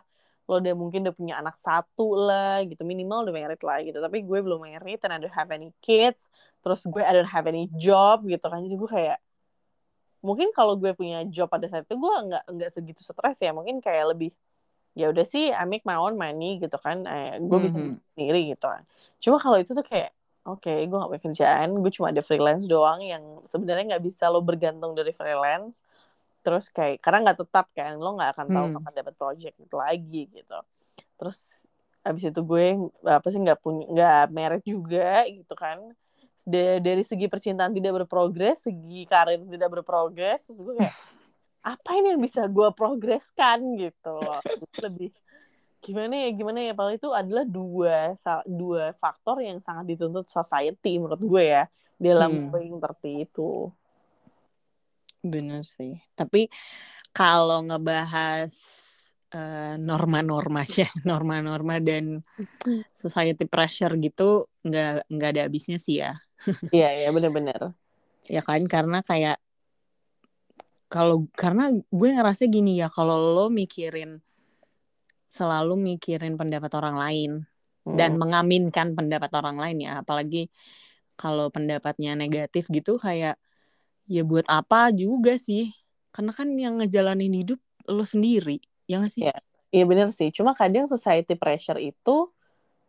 Lo 0.49 0.61
udah 0.61 0.75
mungkin 0.77 1.01
udah 1.09 1.15
punya 1.17 1.35
anak 1.41 1.57
satu 1.57 2.17
lah 2.29 2.61
gitu. 2.69 2.85
Minimal 2.85 3.19
udah 3.29 3.35
married 3.37 3.63
lah 3.65 3.79
gitu. 3.85 3.99
Tapi 4.05 4.19
gue 4.29 4.39
belum 4.45 4.61
married 4.61 5.01
and 5.05 5.13
I 5.13 5.19
don't 5.21 5.33
have 5.33 5.49
any 5.53 5.73
kids. 5.81 6.29
Terus 6.61 6.85
gue 6.85 7.01
I 7.01 7.13
don't 7.17 7.33
have 7.33 7.49
any 7.49 7.65
job 7.81 8.29
gitu 8.29 8.45
kan. 8.53 8.61
Jadi 8.61 8.77
gue 8.77 8.91
kayak 8.97 9.19
mungkin 10.21 10.49
kalau 10.53 10.75
gue 10.77 10.93
punya 10.93 11.23
job 11.31 11.49
pada 11.49 11.65
saat 11.71 11.87
itu 11.87 11.97
gue 11.97 12.15
nggak 12.29 12.45
nggak 12.51 12.71
segitu 12.75 13.01
stres 13.01 13.39
ya. 13.41 13.57
Mungkin 13.57 13.81
kayak 13.81 14.05
lebih 14.17 14.31
ya 14.99 15.09
udah 15.15 15.25
sih 15.25 15.49
I 15.55 15.65
make 15.65 15.87
my 15.87 15.97
own 15.97 16.19
money 16.19 16.59
gitu 16.61 16.77
kan. 16.77 17.07
Eh, 17.07 17.39
gue 17.41 17.59
bisa 17.63 17.77
Mhm. 17.79 17.97
sendiri 18.13 18.41
gitu 18.53 18.67
kan. 18.69 18.83
Cuma 19.23 19.37
kalau 19.39 19.57
itu 19.63 19.73
tuh 19.73 19.87
kayak 19.87 20.11
oke 20.49 20.73
gue 20.89 20.97
gak 20.97 21.11
punya 21.13 21.23
kerjaan 21.29 21.69
gue 21.83 21.93
cuma 21.93 22.09
ada 22.13 22.23
freelance 22.25 22.65
doang 22.65 23.01
yang 23.05 23.23
sebenarnya 23.45 23.85
nggak 23.97 24.05
bisa 24.09 24.25
lo 24.33 24.41
bergantung 24.41 24.93
dari 24.99 25.13
freelance. 25.13 25.85
Terus 26.45 26.73
kayak 26.73 27.05
karena 27.05 27.19
nggak 27.29 27.39
tetap 27.45 27.67
kan 27.77 27.93
lo 28.01 28.17
nggak 28.17 28.31
akan 28.37 28.47
tahu 28.49 28.67
Hmm. 28.71 28.75
kapan 28.81 28.93
dapat 29.05 29.15
project 29.21 29.57
itu 29.61 29.77
lagi 29.77 30.23
gitu. 30.33 30.59
Terus 31.21 31.69
abis 32.07 32.25
itu 32.33 32.41
gue 32.41 32.65
apa 33.05 33.27
sih 33.29 33.41
nggak 33.43 33.61
punya 33.61 33.85
nggak 33.93 34.23
merit 34.33 34.63
juga 34.65 35.27
gitu 35.29 35.55
kan. 35.59 35.79
Da- 36.49 36.81
dari 36.81 37.03
segi 37.05 37.27
percintaan 37.29 37.75
tidak 37.77 38.05
berprogres 38.05 38.65
segi 38.65 39.05
karir 39.11 39.43
tidak 39.45 39.69
berprogres 39.75 40.47
terus 40.49 40.61
gue 40.65 40.75
kayak 40.79 40.95
apa 41.75 41.91
ini 41.99 42.17
yang 42.17 42.23
bisa 42.23 42.47
gue 42.49 42.69
progreskan? 42.73 43.59
Gitu 43.77 44.17
lebih 44.81 45.11
gimana 45.85 46.15
ya 46.25 46.29
gimana 46.39 46.59
ya 46.69 46.73
paling 46.79 46.97
itu 47.01 47.11
adalah 47.21 47.45
dua 47.57 47.95
dua 48.61 48.83
faktor 49.03 49.37
yang 49.49 49.59
sangat 49.67 49.85
dituntut 49.91 50.27
society 50.37 50.89
menurut 51.01 51.23
gue 51.33 51.45
ya 51.55 51.63
dalam 52.07 52.31
Hmm. 52.31 52.51
going 52.51 52.77
30 52.83 53.25
itu 53.27 53.43
Bener 55.23 55.63
sih. 55.67 55.99
Tapi 56.19 56.47
kalau 57.17 57.59
ngebahas 57.67 58.55
eh, 59.35 59.75
norma-norma 59.89 60.61
sih, 60.67 60.87
norma-norma 61.11 61.75
dan 61.83 62.23
society 63.05 63.45
pressure 63.53 63.95
gitu 64.05 64.23
nggak 64.67 65.09
nggak 65.13 65.31
ada 65.35 65.43
habisnya 65.49 65.79
sih 65.83 66.03
ya. 66.05 66.13
iya 66.75 66.87
iya 66.99 67.09
bener-bener 67.15 67.61
Ya 68.35 68.41
kan 68.47 68.63
karena 68.73 68.99
kayak 69.09 69.37
kalau 70.89 71.29
karena 71.37 71.63
gue 71.93 72.09
ngerasa 72.17 72.49
gini 72.49 72.81
ya 72.81 72.89
kalau 72.89 73.17
lo 73.37 73.47
mikirin 73.53 74.25
selalu 75.29 75.77
mikirin 75.77 76.35
pendapat 76.41 76.73
orang 76.75 76.97
lain 76.97 77.31
dan 77.85 78.17
Hmm. 78.17 78.21
mengaminkan 78.21 78.93
pendapat 78.97 79.33
orang 79.37 79.57
lain 79.61 79.85
ya 79.85 80.01
apalagi 80.05 80.49
kalau 81.17 81.49
pendapatnya 81.49 82.13
negatif 82.17 82.69
gitu 82.69 83.01
kayak 83.01 83.37
ya 84.09 84.23
buat 84.25 84.45
apa 84.49 84.93
juga 84.93 85.37
sih 85.37 85.73
karena 86.13 86.33
kan 86.33 86.49
yang 86.57 86.81
ngejalanin 86.81 87.33
hidup 87.45 87.61
lo 87.89 88.05
sendiri 88.05 88.61
ya 88.89 89.01
gak 89.05 89.13
sih 89.13 89.23
Iya. 89.25 89.37
Iya 89.69 89.85
bener 89.85 90.09
sih. 90.09 90.33
Cuma 90.33 90.57
kadang 90.57 90.89
society 90.89 91.37
pressure 91.37 91.77
itu 91.77 92.33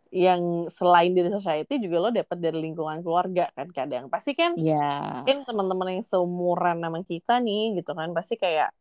yang 0.10 0.66
selain 0.72 1.12
dari 1.14 1.30
society 1.30 1.78
juga 1.78 1.98
lo 2.02 2.10
dapat 2.10 2.40
dari 2.40 2.58
lingkungan 2.60 3.04
keluarga 3.04 3.52
kan 3.52 3.68
kadang. 3.70 4.08
Pasti 4.08 4.32
kan 4.34 4.56
ya 4.56 4.80
mungkin 5.22 5.44
teman-teman 5.44 6.00
yang 6.00 6.06
seumuran 6.08 6.80
sama 6.80 7.00
kita 7.04 7.44
nih 7.44 7.84
gitu 7.84 7.92
kan 7.94 8.10
pasti 8.16 8.40
kayak 8.40 8.72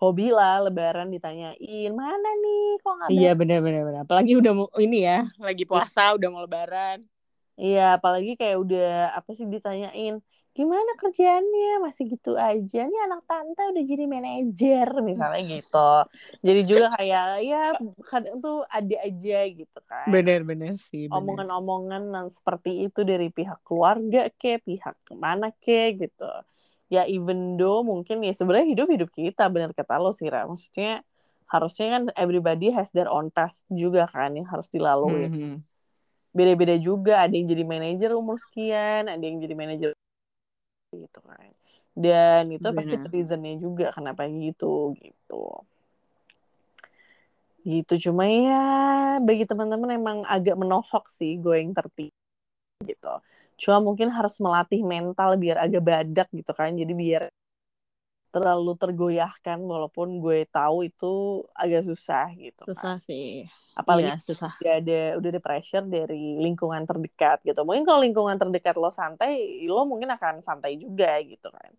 hobi 0.00 0.24
lah 0.36 0.52
lebaran 0.64 1.08
ditanyain 1.14 1.90
mana 2.02 2.28
nih 2.42 2.60
kok 2.82 2.92
nggak 2.98 3.10
iya 3.12 3.28
benar-benar 3.38 3.82
benar 3.86 4.00
apalagi 4.06 4.32
udah 4.40 4.52
mau 4.56 4.68
ini 4.84 4.96
ya 5.08 5.16
lagi 5.46 5.64
puasa 5.70 6.02
udah 6.16 6.28
mau 6.32 6.42
lebaran 6.46 6.98
Iya, 7.60 7.80
apalagi 8.00 8.30
kayak 8.40 8.56
udah 8.64 8.86
apa 9.18 9.30
sih 9.36 9.44
ditanyain 9.54 10.14
gimana 10.56 10.90
kerjaannya 11.00 11.68
masih 11.84 12.04
gitu 12.12 12.30
aja 12.48 12.78
nih 12.90 13.00
anak 13.06 13.20
tante 13.28 13.60
udah 13.70 13.84
jadi 13.90 14.04
manajer 14.14 14.88
misalnya 15.10 15.40
gitu. 15.60 15.76
Jadi 16.46 16.60
juga 16.68 16.84
kayak 16.96 17.24
ya 17.48 17.56
kadang 18.10 18.36
tuh 18.44 18.56
ada 18.76 18.96
aja 19.06 19.36
gitu 19.58 19.78
kan. 19.90 20.08
benar-benar 20.12 20.74
sih 20.88 21.04
benar. 21.14 21.40
Omongan-omongan 21.40 22.02
yang 22.14 22.28
seperti 22.36 22.70
itu 22.86 23.00
dari 23.10 23.28
pihak 23.36 23.58
keluarga 23.66 24.18
ke 24.40 24.62
pihak 24.66 24.94
ke 25.06 25.12
mana 25.24 25.46
ke 25.64 25.92
gitu. 26.00 26.30
Ya 26.90 27.06
even 27.06 27.54
though 27.54 27.86
mungkin 27.86 28.20
ya 28.26 28.34
sebenarnya 28.34 28.66
hidup 28.74 28.88
hidup 28.90 29.10
kita 29.14 29.46
benar 29.46 29.70
kata 29.70 30.02
lo 30.02 30.10
sih 30.10 30.26
Ra. 30.26 30.42
Maksudnya 30.44 31.06
harusnya 31.50 31.86
kan 31.98 32.02
everybody 32.14 32.70
has 32.70 32.90
their 32.94 33.10
own 33.10 33.30
path 33.30 33.58
juga 33.70 34.06
kan 34.06 34.34
yang 34.38 34.46
harus 34.46 34.70
dilalui 34.70 35.26
Mhm. 35.26 35.66
beda-beda 36.30 36.78
juga 36.78 37.26
ada 37.26 37.34
yang 37.34 37.50
jadi 37.50 37.66
manajer 37.66 38.14
umur 38.14 38.38
sekian 38.38 39.10
ada 39.10 39.18
yang 39.18 39.42
jadi 39.42 39.54
manajer 39.58 39.90
gitu 40.94 41.18
kan 41.26 41.50
dan 41.98 42.54
itu 42.54 42.68
pasti 42.70 42.94
Benar. 42.94 43.10
reasonnya 43.10 43.54
juga 43.58 43.86
kenapa 43.90 44.30
gitu 44.30 44.94
gitu 44.94 45.42
gitu 47.66 47.94
cuma 48.10 48.30
ya 48.30 48.62
bagi 49.18 49.42
teman-teman 49.42 49.90
emang 49.98 50.18
agak 50.30 50.54
menohok 50.54 51.10
sih 51.10 51.34
going 51.42 51.74
30 51.74 52.14
gitu. 52.82 53.12
Cuma 53.60 53.78
mungkin 53.84 54.08
harus 54.08 54.40
melatih 54.40 54.80
mental 54.82 55.36
biar 55.36 55.60
agak 55.60 55.82
badak 55.84 56.28
gitu 56.32 56.52
kan 56.56 56.72
jadi 56.72 56.92
biar 56.96 57.22
terlalu 58.30 58.78
tergoyahkan 58.78 59.58
walaupun 59.58 60.22
gue 60.22 60.46
tahu 60.48 60.86
itu 60.86 61.44
agak 61.50 61.82
susah 61.82 62.30
gitu 62.38 62.62
kan. 62.62 62.70
Susah 62.70 62.96
sih. 63.02 63.44
Apalagi 63.74 64.14
iya 64.14 64.22
susah. 64.22 64.50
udah 64.54 64.74
ada 64.78 65.00
udah 65.18 65.28
ada 65.34 65.42
pressure 65.42 65.86
dari 65.86 66.38
lingkungan 66.38 66.86
terdekat 66.86 67.42
gitu. 67.42 67.66
Mungkin 67.66 67.82
kalau 67.82 68.00
lingkungan 68.06 68.38
terdekat 68.38 68.78
lo 68.78 68.90
santai 68.94 69.66
lo 69.66 69.82
mungkin 69.82 70.14
akan 70.14 70.40
santai 70.40 70.78
juga 70.78 71.18
gitu 71.26 71.50
kan. 71.50 71.72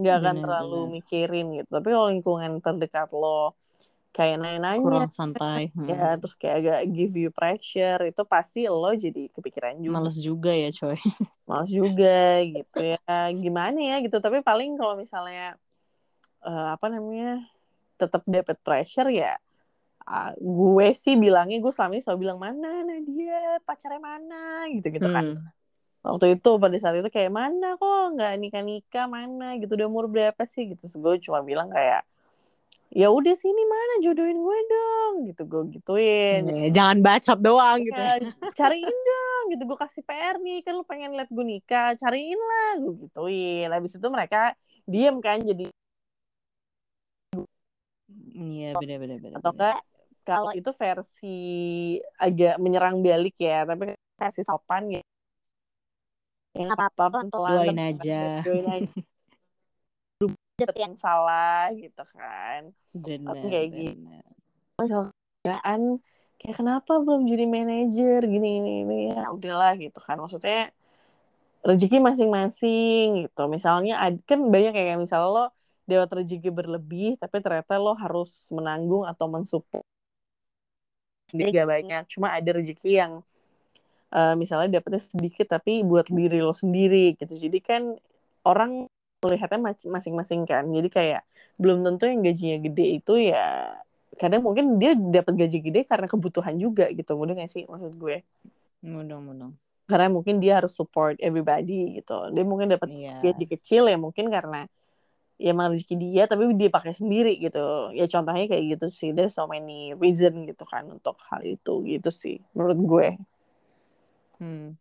Nggak 0.00 0.16
akan 0.24 0.36
terlalu 0.40 0.80
mikirin 1.00 1.46
gitu. 1.60 1.68
Tapi 1.68 1.88
kalau 1.92 2.08
lingkungan 2.08 2.50
terdekat 2.64 3.12
lo 3.12 3.52
kayak 4.10 4.42
nanya-nanya 4.42 4.82
kurang 4.82 5.12
santai 5.12 5.70
Hmm. 5.76 5.86
ya 5.86 6.18
terus 6.18 6.34
kayak 6.34 6.56
agak 6.62 6.80
give 6.90 7.14
you 7.14 7.30
pressure 7.30 8.02
itu 8.02 8.22
pasti 8.26 8.66
lo 8.66 8.90
jadi 8.90 9.30
kepikiran 9.30 9.78
juga. 9.78 9.94
Males 10.02 10.18
juga 10.18 10.50
ya 10.50 10.70
coy. 10.74 10.98
Males 11.48 11.70
juga 11.70 12.42
gitu 12.42 12.78
ya 12.82 13.16
gimana 13.30 13.78
ya 13.78 13.96
gitu. 14.02 14.18
Tapi 14.18 14.42
paling 14.42 14.74
kalau 14.74 14.98
misalnya 14.98 15.54
eh, 16.42 16.68
apa 16.74 16.86
namanya 16.90 17.42
tetap 17.94 18.26
dapat 18.26 18.56
pressure 18.64 19.12
ya 19.14 19.38
ah, 20.10 20.32
gue 20.34 20.88
sih 20.90 21.14
bilangnya 21.14 21.62
gue 21.62 21.70
selama 21.70 21.94
ini 21.94 22.02
selalu 22.02 22.20
bilang 22.26 22.38
mana 22.42 22.82
Nadia? 22.82 23.62
Pacarnya 23.62 24.02
mana? 24.02 24.66
gitu 24.74 24.90
gitu 24.90 25.08
kan. 25.08 25.38
Hmm. 25.38 25.48
waktu 26.00 26.40
itu 26.40 26.50
pada 26.56 26.72
saat 26.80 26.96
itu 26.96 27.12
kayak 27.12 27.28
mana 27.28 27.76
kok 27.76 28.16
nggak 28.16 28.32
nikah 28.40 28.64
nikah 28.64 29.06
mana 29.06 29.60
gitu? 29.60 29.76
Udah 29.76 29.86
umur 29.86 30.08
berapa 30.08 30.42
sih? 30.48 30.72
gitu. 30.72 30.88
Terus 30.88 30.96
gue 30.96 31.14
cuma 31.28 31.44
bilang 31.44 31.68
kayak 31.68 32.02
ya 32.90 33.06
udah 33.06 33.34
sini 33.38 33.62
mana 33.70 34.02
jodohin 34.02 34.42
gue 34.42 34.58
dong 34.66 35.14
gitu 35.30 35.42
gue 35.46 35.62
gituin. 35.78 36.42
Ya, 36.42 36.68
jangan 36.74 36.98
bacot 37.06 37.38
doang 37.38 37.78
gitu. 37.86 37.94
Ya, 37.94 38.18
cariin 38.50 38.98
dong 39.06 39.44
gitu 39.54 39.62
gue 39.62 39.78
kasih 39.78 40.02
PR 40.02 40.36
nih 40.42 40.58
kan 40.66 40.74
lu 40.74 40.82
pengen 40.82 41.14
liat 41.14 41.30
gue 41.30 41.44
nikah 41.46 41.94
cariin 41.94 42.38
lah 42.38 42.82
gue 42.82 42.94
gituin. 43.06 43.70
Habis 43.70 43.94
itu 43.94 44.06
mereka 44.10 44.58
diem 44.90 45.16
kan 45.22 45.38
jadi 45.38 45.70
iya 48.34 48.74
benar-benar 48.74 49.22
benar 49.22 49.38
atau 49.38 49.50
enggak 49.54 49.78
kalau 50.26 50.50
itu 50.52 50.70
versi 50.74 51.38
agak 52.18 52.58
menyerang 52.58 52.98
balik 53.00 53.38
ya 53.38 53.62
tapi 53.62 53.94
versi 54.18 54.42
sopan 54.42 54.98
ya. 54.98 55.02
Ya 56.58 56.66
nggak 56.66 56.74
apa-apa 56.74 57.30
pelan-pelan 57.30 57.54
doain 57.54 57.78
aja. 57.78 58.20
doain 58.42 58.66
aja 58.66 58.92
dapet 60.60 60.78
yang 60.80 60.94
salah 60.96 61.72
gitu 61.72 62.02
kan. 62.12 62.70
Benar 62.92 63.34
kayak 63.48 63.68
gitu. 63.72 64.00
benar. 64.00 64.24
misal 64.80 65.00
kerjaan 65.12 65.80
kayak 66.40 66.56
kenapa 66.56 66.92
belum 67.04 67.28
jadi 67.28 67.44
manajer 67.44 68.20
gini 68.24 68.64
ini 68.64 68.72
ini 68.84 68.98
ya 69.12 69.28
udahlah 69.32 69.76
gitu 69.76 70.00
kan. 70.00 70.16
Maksudnya 70.20 70.72
rezeki 71.60 72.00
masing-masing 72.00 73.28
gitu. 73.28 73.42
Misalnya 73.48 74.00
kan 74.24 74.40
banyak 74.48 74.72
kayak 74.72 75.00
misalnya 75.00 75.28
lo 75.28 75.44
dapat 75.84 76.22
rezeki 76.22 76.50
berlebih 76.54 77.18
tapi 77.18 77.42
ternyata 77.42 77.76
lo 77.76 77.92
harus 77.98 78.48
menanggung 78.54 79.02
atau 79.04 79.26
mensupport 79.26 79.84
sendiri 81.28 81.54
gak 81.54 81.68
banyak. 81.68 82.02
Cuma 82.10 82.32
ada 82.32 82.50
rezeki 82.56 82.90
yang 83.04 83.12
eh, 84.10 84.34
misalnya 84.34 84.80
dapetnya 84.80 85.02
sedikit 85.02 85.46
tapi 85.60 85.84
buat 85.86 86.08
diri 86.10 86.40
lo 86.42 86.56
sendiri 86.56 87.14
gitu. 87.20 87.34
Jadi 87.36 87.58
kan 87.62 87.94
orang 88.48 88.90
melihatnya 89.20 89.60
mas- 89.60 89.88
masing-masing 89.88 90.48
kan. 90.48 90.64
Jadi 90.68 90.88
kayak 90.88 91.22
belum 91.60 91.84
tentu 91.84 92.08
yang 92.08 92.20
gajinya 92.24 92.56
gede 92.64 92.86
itu 93.00 93.12
ya 93.32 93.76
kadang 94.16 94.42
mungkin 94.42 94.80
dia 94.80 94.96
dapat 94.96 95.36
gaji 95.36 95.58
gede 95.60 95.80
karena 95.84 96.06
kebutuhan 96.08 96.56
juga 96.56 96.88
gitu. 96.90 97.14
Mudah 97.16 97.36
gak 97.36 97.50
sih 97.52 97.64
maksud 97.68 97.96
gue? 98.00 98.24
Mudah-mudah 98.80 99.52
karena 99.90 100.06
mungkin 100.06 100.38
dia 100.38 100.62
harus 100.62 100.70
support 100.70 101.18
everybody 101.18 101.98
gitu. 101.98 102.30
Dia 102.30 102.46
mungkin 102.46 102.70
dapat 102.70 102.86
iya. 102.94 103.18
gaji 103.18 103.44
kecil 103.50 103.90
ya 103.90 103.98
mungkin 103.98 104.30
karena 104.30 104.70
ya 105.34 105.50
emang 105.50 105.74
rezeki 105.74 105.96
dia 105.98 106.22
tapi 106.30 106.46
dia 106.54 106.70
pakai 106.70 106.94
sendiri 106.94 107.34
gitu. 107.42 107.90
Ya 107.98 108.06
contohnya 108.06 108.46
kayak 108.46 108.78
gitu 108.78 108.86
sih. 108.86 109.10
There's 109.10 109.34
so 109.34 109.50
many 109.50 109.98
reason 109.98 110.46
gitu 110.46 110.62
kan 110.62 110.86
untuk 110.86 111.18
hal 111.26 111.42
itu 111.42 111.82
gitu 111.90 112.14
sih 112.14 112.38
menurut 112.54 112.78
gue. 112.78 113.08
Hmm. 114.38 114.78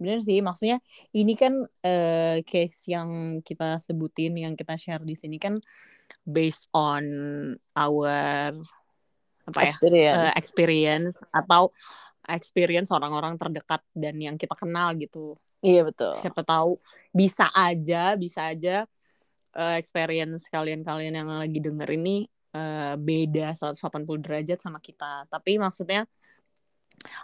Bener 0.00 0.18
sih, 0.20 0.42
maksudnya 0.42 0.82
ini 1.14 1.34
kan 1.38 1.64
eh, 1.82 2.42
case 2.42 2.90
yang 2.90 3.40
kita 3.40 3.78
sebutin, 3.78 4.34
yang 4.34 4.54
kita 4.58 4.74
share 4.74 5.02
di 5.02 5.14
sini 5.14 5.38
kan 5.38 5.54
based 6.24 6.68
on 6.74 7.04
our 7.76 8.08
apa 9.44 9.60
ya 9.60 9.68
experience, 9.68 10.16
uh, 10.16 10.32
experience 10.40 11.16
atau 11.28 11.62
experience 12.24 12.88
orang-orang 12.88 13.36
terdekat 13.36 13.84
dan 13.92 14.16
yang 14.16 14.36
kita 14.40 14.56
kenal 14.56 14.96
gitu. 14.96 15.36
Iya 15.60 15.84
betul. 15.84 16.16
Siapa 16.20 16.40
tahu 16.44 16.80
bisa 17.12 17.52
aja, 17.52 18.16
bisa 18.16 18.48
aja 18.48 18.88
uh, 19.56 19.76
experience 19.76 20.48
kalian-kalian 20.48 21.14
yang 21.24 21.28
lagi 21.28 21.60
denger 21.60 21.88
ini 21.92 22.24
uh, 22.56 22.96
beda 22.96 23.52
180 23.56 24.24
derajat 24.24 24.58
sama 24.60 24.80
kita. 24.80 25.28
Tapi 25.28 25.60
maksudnya 25.60 26.08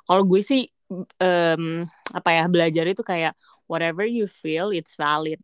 kalau 0.05 0.23
gue 0.27 0.41
sih 0.43 0.69
um, 0.91 1.87
apa 2.11 2.31
ya 2.35 2.45
belajar 2.51 2.85
itu 2.91 3.03
kayak 3.07 3.39
whatever 3.71 4.03
you 4.03 4.27
feel 4.27 4.75
it's 4.75 4.99
valid 4.99 5.39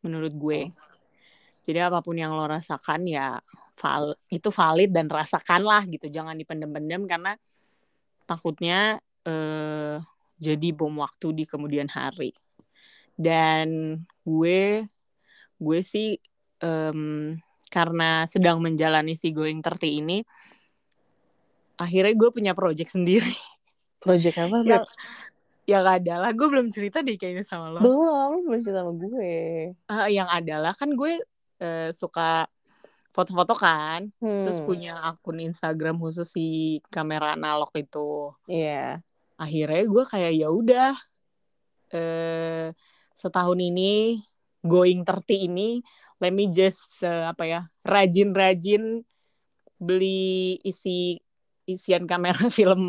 menurut 0.00 0.32
gue. 0.32 0.60
Jadi 1.60 1.78
apa 1.84 2.00
pun 2.00 2.16
yang 2.16 2.32
lo 2.32 2.48
rasakan 2.48 3.04
ya 3.04 3.36
val 3.76 4.16
itu 4.32 4.48
valid 4.48 4.90
dan 4.90 5.06
rasakanlah 5.12 5.84
gitu. 5.92 6.08
Jangan 6.08 6.36
dipendem-pendem 6.40 7.04
karena 7.04 7.36
takutnya 8.24 8.96
eh, 9.28 10.00
jadi 10.40 10.68
bom 10.72 10.96
waktu 11.04 11.36
di 11.36 11.44
kemudian 11.44 11.86
hari. 11.92 12.32
Dan 13.12 14.00
gue 14.24 14.88
gue 15.60 15.80
sih 15.84 16.16
um, 16.64 17.36
karena 17.68 18.24
sedang 18.24 18.64
menjalani 18.64 19.12
si 19.12 19.28
going 19.28 19.60
30 19.60 20.00
ini 20.00 20.18
akhirnya 21.80 22.12
gue 22.12 22.30
punya 22.30 22.52
project 22.52 22.92
sendiri. 22.92 23.32
Project 24.04 24.36
apa? 24.40 24.64
yang, 24.64 24.84
yang 25.68 25.84
adalah 25.84 26.32
gue 26.32 26.48
belum 26.48 26.72
cerita 26.72 27.04
deh 27.04 27.20
kayaknya 27.20 27.44
sama 27.44 27.68
lo. 27.68 27.84
Belum, 27.84 28.48
belum 28.48 28.60
cerita 28.64 28.80
sama 28.80 28.96
gue. 28.96 29.32
Uh, 29.88 30.08
yang 30.08 30.24
adalah 30.24 30.72
kan 30.72 30.88
gue 30.92 31.20
uh, 31.60 31.88
suka 31.92 32.48
foto-foto 33.12 33.52
kan, 33.58 34.08
hmm. 34.22 34.44
terus 34.46 34.56
punya 34.64 34.96
akun 35.04 35.42
Instagram 35.42 36.00
khusus 36.00 36.32
si 36.32 36.80
kamera 36.88 37.36
analog 37.36 37.68
itu. 37.76 38.32
Iya. 38.48 38.64
Yeah. 38.64 38.90
Akhirnya 39.36 39.84
gue 39.84 40.04
kayak 40.08 40.32
ya 40.32 40.48
udah 40.48 40.92
uh, 41.92 42.66
setahun 43.12 43.58
ini 43.60 44.20
going 44.64 45.04
30 45.04 45.48
ini 45.48 45.68
let 46.20 46.32
me 46.32 46.48
just 46.52 47.00
uh, 47.04 47.32
apa 47.32 47.44
ya 47.48 47.60
rajin-rajin 47.84 49.04
beli 49.80 50.60
isi 50.60 51.16
isian 51.68 52.04
kamera 52.08 52.48
film 52.58 52.82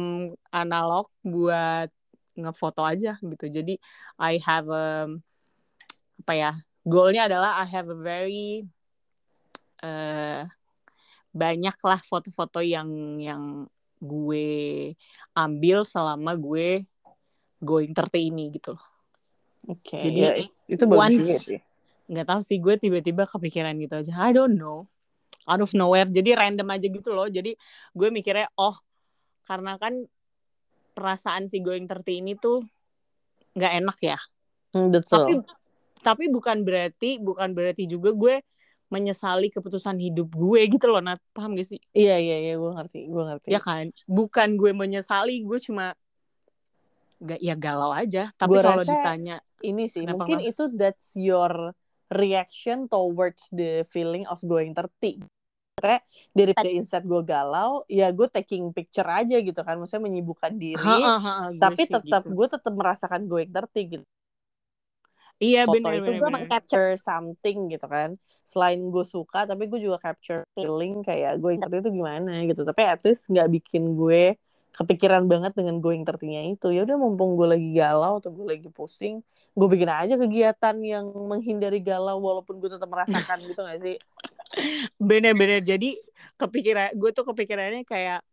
analog 0.53 1.07
buat 1.23 1.91
ngefoto 2.35 2.83
aja 2.85 3.17
gitu. 3.19 3.45
Jadi 3.47 3.75
I 4.19 4.39
have 4.41 4.67
a 4.71 5.07
apa 6.21 6.33
ya 6.37 6.51
goalnya 6.85 7.25
adalah 7.25 7.57
I 7.61 7.65
have 7.65 7.89
a 7.89 7.97
very 7.97 8.65
uh, 9.81 10.45
banyak 11.31 11.77
lah 11.81 11.99
foto-foto 12.03 12.61
yang 12.61 13.17
yang 13.17 13.65
gue 14.01 14.91
ambil 15.37 15.85
selama 15.85 16.33
gue 16.37 16.85
going 17.61 17.93
30 17.93 18.29
ini 18.33 18.45
gitu 18.57 18.73
loh. 18.73 18.85
Oke. 19.69 19.97
Okay, 19.97 20.01
Jadi 20.09 20.19
ya, 20.19 20.31
itu 20.65 20.83
bagus 20.89 21.21
juga 21.21 21.37
sih. 21.37 21.59
Nggak 22.09 22.27
tahu 22.27 22.41
sih 22.41 22.57
gue 22.57 22.75
tiba-tiba 22.81 23.23
kepikiran 23.29 23.77
gitu 23.77 24.01
aja. 24.01 24.13
I 24.25 24.33
don't 24.33 24.57
know. 24.57 24.89
Out 25.49 25.61
of 25.65 25.71
nowhere. 25.73 26.09
Jadi 26.09 26.37
random 26.37 26.67
aja 26.69 26.87
gitu 26.87 27.09
loh. 27.11 27.27
Jadi 27.27 27.55
gue 27.95 28.07
mikirnya 28.13 28.47
oh 28.57 28.75
karena 29.45 29.75
kan 29.75 30.05
perasaan 30.91 31.49
si 31.49 31.63
going 31.63 31.87
30 31.87 32.21
ini 32.21 32.33
tuh 32.37 32.61
nggak 33.57 33.73
enak 33.83 33.97
ya. 33.99 34.19
Hmm, 34.75 34.91
betul. 34.93 35.27
Tapi 35.27 35.33
tapi 36.01 36.23
bukan 36.33 36.65
berarti 36.65 37.21
bukan 37.21 37.53
berarti 37.53 37.85
juga 37.85 38.11
gue 38.11 38.41
menyesali 38.91 39.47
keputusan 39.47 39.95
hidup 40.01 40.35
gue 40.35 40.61
gitu 40.67 40.91
loh 40.91 40.99
Nat 40.99 41.21
paham 41.31 41.55
gak 41.55 41.71
sih 41.71 41.79
iya 41.95 42.19
iya 42.19 42.37
iya 42.43 42.53
gue 42.59 42.71
ngerti 42.75 43.07
gue 43.07 43.23
ngerti 43.23 43.47
ya 43.47 43.63
kan 43.63 43.87
bukan 44.03 44.59
gue 44.59 44.75
menyesali 44.75 45.47
gue 45.47 45.59
cuma 45.63 45.95
gak 47.23 47.39
ya 47.39 47.55
galau 47.55 47.95
aja 47.95 48.33
tapi 48.35 48.59
kalau 48.59 48.83
ditanya 48.83 49.39
ini 49.63 49.87
sih 49.87 50.03
mungkin 50.03 50.43
itu 50.43 50.67
that's 50.75 51.15
your 51.15 51.71
reaction 52.11 52.91
towards 52.91 53.47
the 53.55 53.87
feeling 53.87 54.27
of 54.27 54.37
going 54.43 54.75
30 54.75 55.23
kayak 55.81 56.05
daripada 56.35 56.69
instead 56.69 57.01
gue 57.01 57.21
galau 57.25 57.81
ya 57.89 58.13
gue 58.13 58.27
taking 58.29 58.69
picture 58.69 59.07
aja 59.07 59.41
gitu 59.41 59.61
kan. 59.65 59.81
Maksudnya 59.81 60.05
menyibukkan 60.05 60.53
diri 60.53 60.77
ha, 60.77 61.17
ha, 61.17 61.17
ha, 61.17 61.33
tapi 61.57 61.89
tetap 61.89 62.21
gitu. 62.21 62.35
gue 62.37 62.47
tetap 62.51 62.73
merasakan 62.75 63.25
going 63.25 63.49
30 63.49 63.97
gitu. 63.97 64.05
Iya 65.41 65.65
foto 65.65 65.81
bener, 65.81 66.05
itu 66.05 66.11
gue 66.21 66.29
capture 66.45 66.93
something 67.01 67.57
gitu 67.73 67.87
kan. 67.89 68.13
Selain 68.45 68.77
gue 68.77 69.01
suka 69.01 69.49
tapi 69.49 69.65
gue 69.65 69.81
juga 69.81 69.97
capture 69.97 70.45
feeling 70.53 71.01
kayak 71.01 71.41
going 71.41 71.57
30 71.57 71.81
itu 71.81 71.91
gimana 71.97 72.45
gitu. 72.45 72.61
Tapi 72.61 72.81
at 72.85 73.01
least 73.01 73.25
nggak 73.33 73.49
bikin 73.49 73.97
gue 73.97 74.37
kepikiran 74.71 75.27
banget 75.27 75.51
dengan 75.51 75.83
going 75.83 76.07
30 76.07 76.55
itu. 76.55 76.67
Ya 76.71 76.87
udah 76.87 76.95
mumpung 76.95 77.35
gue 77.35 77.47
lagi 77.59 77.69
galau 77.75 78.23
atau 78.23 78.31
gue 78.31 78.45
lagi 78.47 78.69
pusing 78.71 79.19
gue 79.51 79.67
bikin 79.67 79.91
aja 79.91 80.15
kegiatan 80.15 80.75
yang 80.79 81.11
menghindari 81.11 81.83
galau 81.83 82.23
walaupun 82.23 82.55
gue 82.63 82.71
tetap 82.71 82.87
merasakan 82.87 83.37
gitu 83.51 83.59
gak 83.59 83.79
sih? 83.83 83.97
Bener-bener. 84.95 85.59
Jadi 85.59 85.99
kepikiran 86.39 86.95
gue 86.95 87.11
tuh 87.11 87.27
kepikirannya 87.27 87.83
kayak 87.83 88.23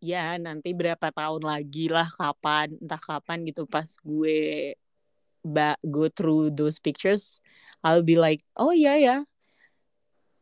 ya 0.00 0.36
nanti 0.36 0.76
berapa 0.76 1.08
tahun 1.12 1.44
lagi 1.44 1.88
lah 1.88 2.08
kapan 2.12 2.76
entah 2.80 3.00
kapan 3.00 3.48
gitu 3.48 3.64
pas 3.64 3.88
gue 3.88 4.76
back 5.40 5.80
go 5.88 6.08
through 6.12 6.52
those 6.52 6.76
pictures 6.76 7.40
I'll 7.80 8.04
be 8.04 8.16
like 8.16 8.40
oh 8.56 8.72
iya 8.72 8.96
ya. 8.96 9.16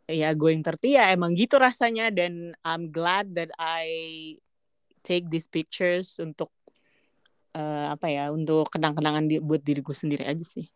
Ya 0.04 0.36
going 0.36 0.60
30 0.60 1.00
ya 1.00 1.10
emang 1.10 1.32
gitu 1.34 1.56
rasanya 1.56 2.12
dan 2.12 2.52
I'm 2.60 2.92
glad 2.92 3.32
that 3.34 3.50
I 3.56 3.88
take 5.04 5.28
these 5.28 5.46
pictures 5.46 6.16
untuk 6.16 6.48
uh, 7.54 7.92
apa 7.92 8.08
ya 8.08 8.32
untuk 8.32 8.72
kenang-kenangan 8.72 9.28
di, 9.28 9.36
buat 9.38 9.60
diriku 9.60 9.92
sendiri 9.92 10.24
aja 10.24 10.42
sih 10.42 10.66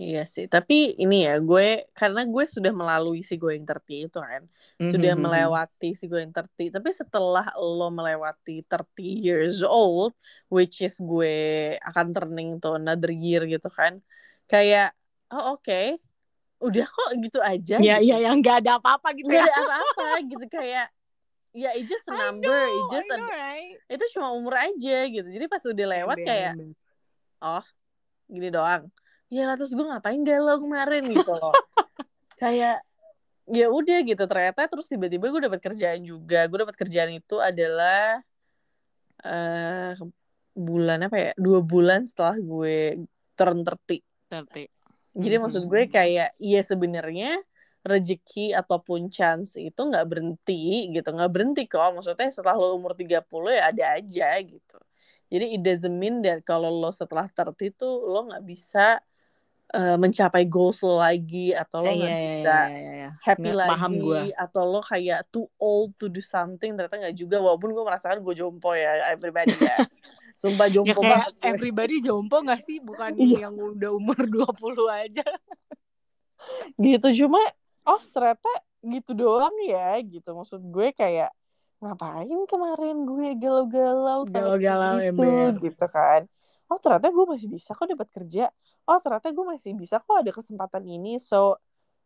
Iya 0.00 0.24
sih, 0.24 0.48
tapi 0.48 0.96
ini 0.96 1.28
ya 1.28 1.36
gue 1.44 1.84
karena 1.92 2.24
gue 2.24 2.44
sudah 2.48 2.72
melalui 2.72 3.20
si 3.20 3.36
going 3.36 3.68
30 3.68 4.08
itu 4.08 4.16
kan, 4.16 4.48
mm-hmm. 4.48 4.88
sudah 4.96 5.12
melewati 5.12 5.92
si 5.92 6.08
going 6.08 6.32
30. 6.32 6.72
Tapi 6.72 6.88
setelah 6.88 7.52
lo 7.60 7.92
melewati 7.92 8.64
30 8.64 8.80
years 9.04 9.60
old, 9.60 10.16
which 10.48 10.80
is 10.80 10.96
gue 10.96 11.76
akan 11.84 12.16
turning 12.16 12.56
to 12.56 12.80
another 12.80 13.12
year 13.12 13.44
gitu 13.44 13.68
kan, 13.68 14.00
kayak 14.48 14.96
oh 15.28 15.60
oke, 15.60 15.68
okay. 15.68 16.00
udah 16.64 16.88
kok 16.88 17.10
gitu 17.20 17.38
aja. 17.44 17.76
Ya, 17.84 18.00
gitu. 18.00 18.08
ya 18.08 18.16
yang 18.24 18.40
nggak 18.40 18.64
ada 18.64 18.80
apa-apa 18.80 19.12
gitu 19.12 19.28
gak 19.28 19.44
ya. 19.44 19.52
ada 19.52 19.68
apa-apa 19.68 20.06
gitu 20.24 20.46
kayak 20.48 20.88
ya 21.50 21.74
it 21.74 21.86
just 21.90 22.06
a 22.06 22.14
number, 22.14 22.48
know, 22.48 22.78
it 22.78 22.84
just 22.94 23.10
know, 23.10 23.26
a, 23.26 23.30
right? 23.30 23.74
itu 23.90 24.04
cuma 24.14 24.30
umur 24.30 24.54
aja 24.54 24.98
gitu. 25.10 25.28
Jadi 25.28 25.46
pas 25.50 25.62
udah 25.62 25.86
lewat 25.98 26.18
kayak 26.22 26.54
oh 27.42 27.64
gini 28.30 28.48
doang. 28.50 28.86
Ya 29.30 29.50
terus 29.54 29.74
gue 29.74 29.86
ngapain 29.86 30.22
galau 30.26 30.58
kemarin? 30.58 31.06
Gitu 31.06 31.30
loh. 31.30 31.54
Kayak 32.42 32.82
ya 33.46 33.70
udah 33.70 34.02
gitu. 34.02 34.26
Ternyata 34.26 34.66
terus 34.66 34.90
tiba-tiba 34.90 35.30
gue 35.30 35.46
dapat 35.46 35.62
kerjaan 35.62 36.02
juga. 36.02 36.50
Gue 36.50 36.66
dapat 36.66 36.74
kerjaan 36.74 37.14
itu 37.14 37.38
adalah 37.38 38.18
uh, 39.22 39.94
bulan 40.58 41.06
apa 41.06 41.30
ya? 41.30 41.30
Dua 41.38 41.62
bulan 41.62 42.02
setelah 42.02 42.42
gue 42.42 43.06
turn 43.40 43.64
terti 43.64 44.04
terti 44.28 44.68
jadi 45.16 45.40
mm-hmm. 45.40 45.42
maksud 45.48 45.62
gue 45.64 45.82
kayak 45.88 46.36
iya 46.36 46.60
sebenarnya 46.60 47.40
rezeki 47.80 48.52
ataupun 48.52 49.08
chance 49.08 49.56
itu 49.56 49.80
nggak 49.80 50.06
berhenti 50.06 50.92
gitu. 50.92 51.08
Nggak 51.10 51.30
berhenti 51.32 51.62
kok. 51.64 51.96
Maksudnya 51.96 52.28
setelah 52.28 52.56
lo 52.60 52.76
umur 52.76 52.92
30 52.92 53.24
ya 53.56 53.62
ada 53.72 53.84
aja 53.96 54.28
gitu. 54.44 54.78
Jadi 55.30 55.46
it 55.56 55.62
doesn't 55.62 55.94
mean 55.94 56.20
that 56.26 56.42
kalau 56.42 56.68
lo 56.68 56.90
setelah 56.90 57.30
30 57.30 57.54
tuh 57.78 57.94
lo 58.02 58.26
nggak 58.28 58.42
bisa 58.44 58.98
uh, 59.70 59.96
mencapai 59.96 60.42
goals 60.50 60.82
lo 60.82 60.98
lagi 60.98 61.54
atau 61.54 61.86
lo 61.86 61.94
nggak 61.94 62.10
yeah, 62.10 62.30
bisa 62.34 62.56
yeah, 62.66 62.66
yeah, 62.68 62.94
yeah. 63.06 63.12
happy 63.22 63.48
nggak, 63.48 63.58
lagi 63.62 63.70
paham 63.70 63.92
gua. 64.02 64.20
atau 64.34 64.62
lo 64.66 64.80
kayak 64.82 65.20
too 65.30 65.46
old 65.56 65.94
to 65.96 66.10
do 66.10 66.18
something. 66.18 66.74
Ternyata 66.74 66.98
nggak 66.98 67.16
juga. 67.16 67.36
Walaupun 67.38 67.70
gue 67.72 67.84
merasakan 67.86 68.18
gue 68.20 68.34
jompo 68.34 68.74
ya 68.74 69.14
everybody 69.14 69.54
ya. 69.56 69.78
Sumpah 70.40 70.68
ya, 70.68 70.74
jompo 70.80 71.00
ya, 71.04 71.10
banget. 71.14 71.32
everybody 71.44 71.96
jompo 72.00 72.36
gak 72.40 72.62
sih? 72.64 72.80
Bukan 72.80 73.12
iya. 73.20 73.44
yang 73.48 73.54
udah 73.60 73.90
umur 73.92 74.24
20 74.24 74.56
aja. 74.88 75.26
Gitu. 76.80 77.08
Cuma 77.24 77.40
oh 77.90 78.02
ternyata 78.14 78.50
gitu 78.86 79.12
doang 79.18 79.54
ya 79.66 79.98
gitu. 80.06 80.30
Maksud 80.30 80.62
gue 80.70 80.94
kayak 80.94 81.34
ngapain 81.82 82.38
kemarin 82.46 83.02
gue 83.08 83.28
galau-galau 83.40 84.22
galau-galau 84.30 85.02
gitu, 85.02 85.66
gitu 85.66 85.86
kan. 85.90 86.30
Oh 86.70 86.78
ternyata 86.78 87.10
gue 87.10 87.24
masih 87.26 87.50
bisa 87.50 87.74
kok 87.74 87.90
dapat 87.90 88.08
kerja. 88.14 88.46
Oh 88.86 89.02
ternyata 89.02 89.34
gue 89.34 89.44
masih 89.44 89.74
bisa 89.74 89.98
kok 89.98 90.22
ada 90.22 90.30
kesempatan 90.30 90.86
ini. 90.86 91.18
So 91.18 91.58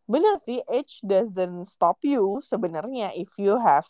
bener 0.08 0.40
sih 0.40 0.64
age 0.68 1.04
doesn't 1.04 1.68
stop 1.68 2.00
you 2.04 2.40
sebenarnya 2.44 3.16
if 3.16 3.32
you 3.40 3.56
have 3.56 3.88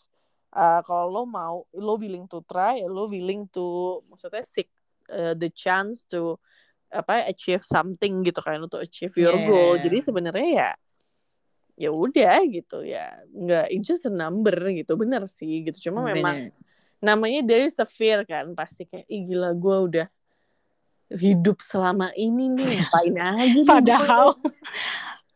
uh, 0.55 0.79
kalau 0.87 1.11
lo 1.11 1.23
mau 1.27 1.67
lo 1.75 1.99
willing 1.99 2.23
to 2.23 2.39
try 2.47 2.79
lo 2.87 3.11
willing 3.11 3.43
to 3.51 3.99
maksudnya 4.07 4.47
seek 4.47 4.71
uh, 5.11 5.35
the 5.35 5.51
chance 5.51 6.07
to 6.07 6.39
apa 6.87 7.27
achieve 7.27 7.59
something 7.67 8.23
gitu 8.23 8.39
kan 8.39 8.63
untuk 8.63 8.79
achieve 8.79 9.11
your 9.19 9.35
yeah. 9.35 9.47
goal. 9.47 9.73
Jadi 9.75 9.97
sebenarnya 9.99 10.47
ya 10.47 10.69
ya 11.75 11.91
udah 11.91 12.39
gitu 12.47 12.87
ya 12.87 13.19
nggak 13.35 13.67
it's 13.71 13.87
just 13.87 14.07
a 14.07 14.13
number 14.13 14.55
gitu 14.71 14.95
bener 14.95 15.27
sih 15.27 15.67
gitu 15.67 15.91
cuma 15.91 16.07
Bener. 16.07 16.15
memang 16.15 16.37
namanya 17.03 17.43
is 17.67 17.77
a 17.77 17.87
fear 17.87 18.23
kan 18.23 18.55
pasti 18.55 18.87
kayak 18.87 19.05
Ih, 19.11 19.21
gila 19.27 19.51
gue 19.51 19.77
udah 19.91 20.07
hidup 21.13 21.61
selama 21.61 22.09
ini 22.17 22.49
nih 22.55 22.65
ngapain 22.81 23.15
aja 23.19 23.59
nih 23.61 23.67
Padahal 23.67 24.27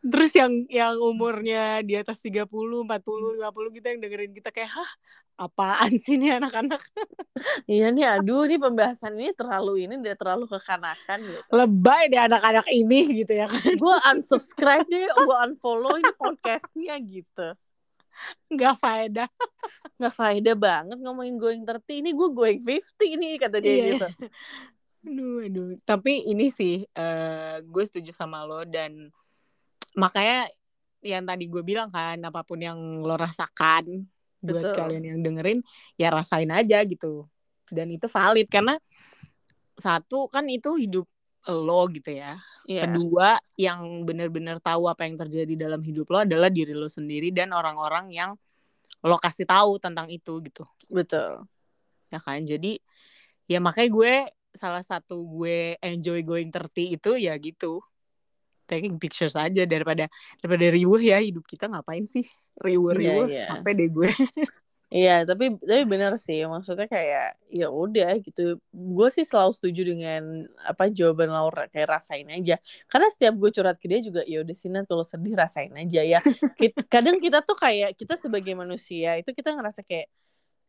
terus 0.00 0.32
yang 0.32 0.64
yang 0.72 0.96
umurnya 0.96 1.84
di 1.84 1.92
atas 1.92 2.24
30, 2.24 2.48
40, 2.48 2.88
50 2.88 3.76
gitu 3.76 3.84
yang 3.84 4.00
dengerin 4.00 4.32
kita 4.32 4.48
kayak 4.48 4.72
hah 4.72 4.90
apaan 5.36 5.92
sih 5.96 6.16
nih 6.16 6.40
anak-anak 6.40 6.80
Iya 7.68 7.88
nih, 7.92 8.04
aduh 8.16 8.44
nih 8.44 8.56
pembahasan 8.56 9.16
ini 9.16 9.32
terlalu 9.32 9.84
ini 9.84 9.96
udah 9.96 10.16
terlalu 10.16 10.44
kekanakan 10.48 11.18
gitu. 11.24 11.40
lebay 11.52 12.08
deh 12.08 12.20
anak-anak 12.20 12.66
ini 12.68 13.00
gitu 13.24 13.32
ya 13.34 13.44
kan 13.44 13.76
gue 13.76 13.96
unsubscribe 14.12 14.88
deh, 14.88 15.04
gue 15.04 15.36
unfollow 15.48 15.96
ini 15.96 16.12
podcastnya 16.16 16.94
gitu. 17.00 17.48
nggak 18.52 18.74
faedah 18.76 19.28
Nggak 19.96 20.14
faedah 20.16 20.56
banget 20.56 20.98
ngomongin 21.00 21.36
going 21.36 21.62
30, 21.64 22.00
ini 22.00 22.10
gue 22.12 22.28
going 22.32 22.60
50 22.60 23.16
ini 23.16 23.28
kata 23.36 23.60
dia 23.60 23.72
Iya. 23.72 23.84
gitu. 23.96 24.06
aduh 25.00 25.38
aduh 25.44 25.68
tapi 25.84 26.24
ini 26.24 26.48
sih 26.48 26.84
eh, 26.84 27.56
gue 27.64 27.84
setuju 27.84 28.12
sama 28.12 28.44
lo 28.44 28.64
dan 28.64 29.08
makanya 29.96 30.50
yang 31.00 31.24
tadi 31.24 31.48
gue 31.48 31.62
bilang 31.64 31.88
kan 31.88 32.20
apa 32.20 32.44
pun 32.44 32.60
yang 32.60 32.76
lo 33.00 33.16
rasakan 33.16 34.04
buat 34.40 34.72
Betul. 34.72 34.76
kalian 34.76 35.04
yang 35.16 35.18
dengerin 35.20 35.60
ya 35.96 36.12
rasain 36.12 36.48
aja 36.52 36.84
gitu. 36.84 37.28
Dan 37.70 37.92
itu 37.92 38.08
valid 38.08 38.48
karena 38.48 38.76
satu 39.80 40.28
kan 40.28 40.44
itu 40.48 40.76
hidup 40.76 41.06
lo 41.48 41.88
gitu 41.88 42.12
ya. 42.12 42.36
Iya, 42.68 42.84
kedua 42.84 43.40
yang 43.56 44.04
bener-bener 44.04 44.60
tahu 44.60 44.92
apa 44.92 45.08
yang 45.08 45.16
terjadi 45.16 45.68
dalam 45.68 45.80
hidup 45.80 46.08
lo 46.12 46.24
adalah 46.24 46.52
diri 46.52 46.76
lo 46.76 46.88
sendiri 46.88 47.32
dan 47.32 47.56
orang-orang 47.56 48.12
yang 48.12 48.36
lo 49.00 49.16
kasih 49.16 49.48
tahu 49.48 49.80
tentang 49.80 50.12
itu 50.12 50.40
gitu. 50.44 50.68
Betul. 50.92 51.48
ya 52.12 52.18
kan? 52.20 52.44
Jadi 52.44 52.76
ya 53.48 53.62
makanya 53.62 53.88
gue 53.88 54.12
salah 54.52 54.82
satu 54.82 55.24
gue 55.24 55.78
enjoy 55.80 56.20
going 56.26 56.50
30 56.50 56.98
itu 56.98 57.12
ya 57.16 57.38
gitu 57.38 57.80
taking 58.70 58.94
pictures 59.02 59.34
aja 59.34 59.66
daripada 59.66 60.06
daripada 60.38 60.66
riuh 60.70 61.02
ya 61.02 61.18
hidup 61.18 61.42
kita 61.42 61.66
ngapain 61.66 62.06
sih 62.06 62.22
riuh 62.62 62.94
riuh 62.94 63.26
Iya, 63.26 63.34
iya. 63.34 63.44
capek 63.50 63.72
deh 63.74 63.88
gue 63.90 64.08
Iya, 64.90 65.22
tapi 65.22 65.54
tapi 65.62 65.86
benar 65.86 66.18
sih, 66.18 66.42
maksudnya 66.50 66.90
kayak 66.90 67.38
ya 67.46 67.70
udah 67.70 68.10
gitu. 68.26 68.58
Gue 68.74 69.06
sih 69.14 69.22
selalu 69.22 69.54
setuju 69.54 69.86
dengan 69.86 70.50
apa 70.66 70.90
jawaban 70.90 71.30
Laura 71.30 71.70
kayak 71.70 71.94
rasain 71.94 72.26
aja. 72.26 72.58
Karena 72.90 73.06
setiap 73.06 73.38
gue 73.38 73.54
curhat 73.54 73.78
ke 73.78 73.86
dia 73.86 74.02
juga 74.02 74.26
ya 74.26 74.42
udah 74.42 74.50
sih 74.50 74.66
Nat, 74.66 74.90
kalau 74.90 75.06
sedih 75.06 75.38
rasain 75.38 75.70
aja 75.78 76.02
ya. 76.02 76.18
Kadang 76.90 77.22
kita 77.22 77.38
tuh 77.46 77.54
kayak 77.54 77.94
kita 77.94 78.18
sebagai 78.18 78.50
manusia 78.58 79.14
itu 79.14 79.30
kita 79.30 79.54
ngerasa 79.54 79.86
kayak 79.86 80.10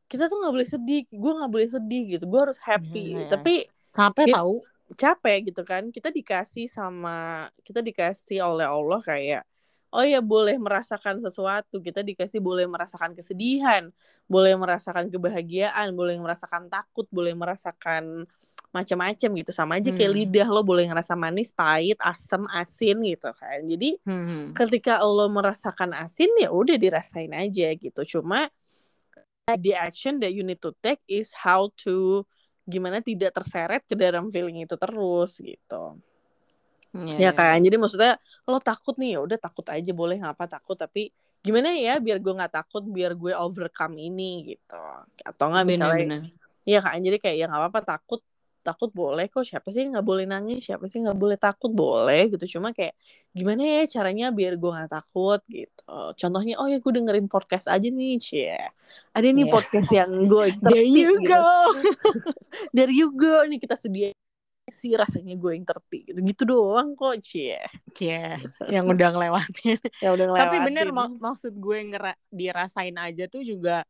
kita 0.05 0.29
tuh 0.29 0.37
nggak 0.37 0.53
boleh 0.53 0.69
sedih, 0.69 1.01
gue 1.09 1.31
nggak 1.41 1.51
boleh 1.57 1.69
sedih 1.73 2.03
gitu. 2.13 2.23
Gue 2.29 2.41
harus 2.45 2.61
happy. 2.61 3.25
Iya. 3.25 3.25
Tapi 3.25 3.65
capek 3.89 4.37
tahu 4.37 4.61
capek 4.97 5.51
gitu 5.51 5.61
kan. 5.63 5.89
Kita 5.89 6.11
dikasih 6.11 6.67
sama 6.71 7.47
kita 7.63 7.79
dikasih 7.83 8.43
oleh 8.43 8.67
Allah 8.67 8.99
kayak 9.03 9.43
oh 9.91 10.07
ya 10.07 10.23
boleh 10.23 10.55
merasakan 10.55 11.19
sesuatu. 11.19 11.83
Kita 11.83 11.99
dikasih 11.99 12.39
boleh 12.39 12.63
merasakan 12.63 13.11
kesedihan, 13.11 13.91
boleh 14.23 14.55
merasakan 14.55 15.11
kebahagiaan, 15.11 15.91
boleh 15.91 16.15
merasakan 16.15 16.71
takut, 16.71 17.03
boleh 17.11 17.35
merasakan 17.35 18.23
macam-macam 18.71 19.29
gitu. 19.43 19.51
Sama 19.51 19.83
aja 19.83 19.91
kayak 19.91 20.11
Hmm. 20.15 20.19
lidah 20.23 20.47
lo 20.47 20.63
boleh 20.63 20.87
ngerasa 20.87 21.11
manis, 21.19 21.51
pahit, 21.51 21.99
asam, 21.99 22.47
asin 22.55 23.03
gitu 23.03 23.35
kan. 23.35 23.59
Jadi 23.67 23.99
Hmm. 24.07 24.55
ketika 24.55 25.03
lo 25.03 25.27
merasakan 25.27 25.91
asin 25.91 26.31
ya 26.39 26.55
udah 26.55 26.79
dirasain 26.79 27.35
aja 27.35 27.75
gitu. 27.75 28.01
Cuma 28.07 28.47
the 29.59 29.75
action 29.75 30.23
that 30.23 30.31
you 30.31 30.47
need 30.47 30.63
to 30.63 30.71
take 30.79 31.03
is 31.11 31.35
how 31.35 31.67
to 31.75 32.23
gimana 32.71 33.03
tidak 33.03 33.35
terseret 33.35 33.83
ke 33.83 33.93
dalam 33.99 34.31
feeling 34.31 34.63
itu 34.63 34.79
terus 34.79 35.43
gitu. 35.43 35.99
Iya, 36.95 37.15
Ya 37.19 37.31
kan. 37.35 37.59
Jadi 37.59 37.75
maksudnya 37.75 38.15
lo 38.47 38.59
takut 38.63 38.95
nih 38.95 39.15
ya 39.15 39.19
udah 39.23 39.37
takut 39.39 39.67
aja 39.67 39.91
boleh 39.91 40.19
ngapa 40.23 40.47
takut 40.47 40.79
tapi 40.79 41.11
gimana 41.41 41.73
ya 41.73 41.97
biar 41.97 42.21
gue 42.21 42.33
nggak 42.37 42.53
takut 42.53 42.83
biar 42.87 43.11
gue 43.19 43.35
overcome 43.35 43.99
ini 43.99 44.55
gitu. 44.55 44.79
Atau 45.27 45.51
nggak 45.51 45.65
misalnya. 45.67 46.23
Iya 46.61 46.79
kan, 46.79 47.01
jadi 47.01 47.17
kayak 47.17 47.35
ya 47.41 47.45
nggak 47.49 47.61
apa-apa 47.67 47.81
takut 47.97 48.21
takut 48.61 48.89
boleh 48.89 49.25
kok 49.27 49.41
siapa 49.41 49.67
sih 49.69 49.83
nggak 49.85 50.01
boleh 50.01 50.25
nangis 50.25 50.65
siapa 50.65 50.85
sih 50.85 51.01
nggak 51.01 51.17
boleh 51.17 51.35
takut? 51.35 51.69
Boleh 51.69 52.29
gitu 52.29 52.57
cuma 52.57 52.71
kayak 52.71 52.93
gimana 53.33 53.61
ya 53.61 53.81
caranya 53.89 54.29
biar 54.29 54.55
gue 54.55 54.71
nggak 54.71 54.91
takut 54.91 55.41
gitu. 55.49 55.93
Contohnya 56.15 56.55
oh 56.57 56.65
ya 56.65 56.77
gue 56.77 56.91
dengerin 56.93 57.25
podcast 57.25 57.65
aja 57.67 57.83
cie 57.83 58.17
cie. 58.17 58.55
Ada 59.11 59.27
nih 59.27 59.45
Iya. 59.45 59.51
podcast 59.51 59.89
yang 59.89 60.11
gue 60.25 60.45
there 60.69 60.85
you 60.85 61.19
go. 61.21 61.45
Dari 62.71 62.93
you 62.93 63.11
go. 63.11 63.43
Nih 63.43 63.57
kita 63.57 63.75
sedia 63.75 64.13
sih 64.71 64.95
rasanya 64.95 65.35
gue 65.35 65.51
yang 65.51 65.67
terti 65.67 66.07
gitu. 66.07 66.19
Gitu 66.21 66.43
doang 66.47 66.95
kok 66.95 67.19
cie. 67.19 67.59
Cie, 67.91 68.39
yang 68.71 68.87
udah 68.87 69.09
ngelewatin. 69.11 69.75
Ya 70.03 70.15
udah 70.15 70.25
Tapi 70.29 70.55
ngelewatin. 70.55 70.61
bener 70.63 70.87
mak- 70.89 71.19
maksud 71.19 71.53
gue 71.53 71.77
ngera 71.91 72.13
dirasain 72.29 72.95
aja 72.95 73.27
tuh 73.27 73.43
juga 73.43 73.83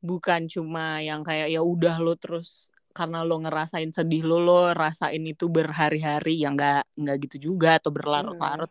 bukan 0.00 0.48
cuma 0.48 0.96
yang 1.02 1.20
kayak 1.20 1.52
ya 1.52 1.60
udah 1.60 2.00
lo 2.00 2.16
terus 2.16 2.72
karena 2.90 3.22
lo 3.22 3.38
ngerasain 3.38 3.94
sedih 3.94 4.26
lo 4.26 4.38
lo 4.42 4.74
rasain 4.74 5.22
itu 5.22 5.46
berhari-hari 5.46 6.42
ya 6.42 6.50
nggak 6.50 6.98
nggak 6.98 7.16
gitu 7.30 7.36
juga 7.52 7.78
atau 7.78 7.90
berlarut-larut. 7.94 8.70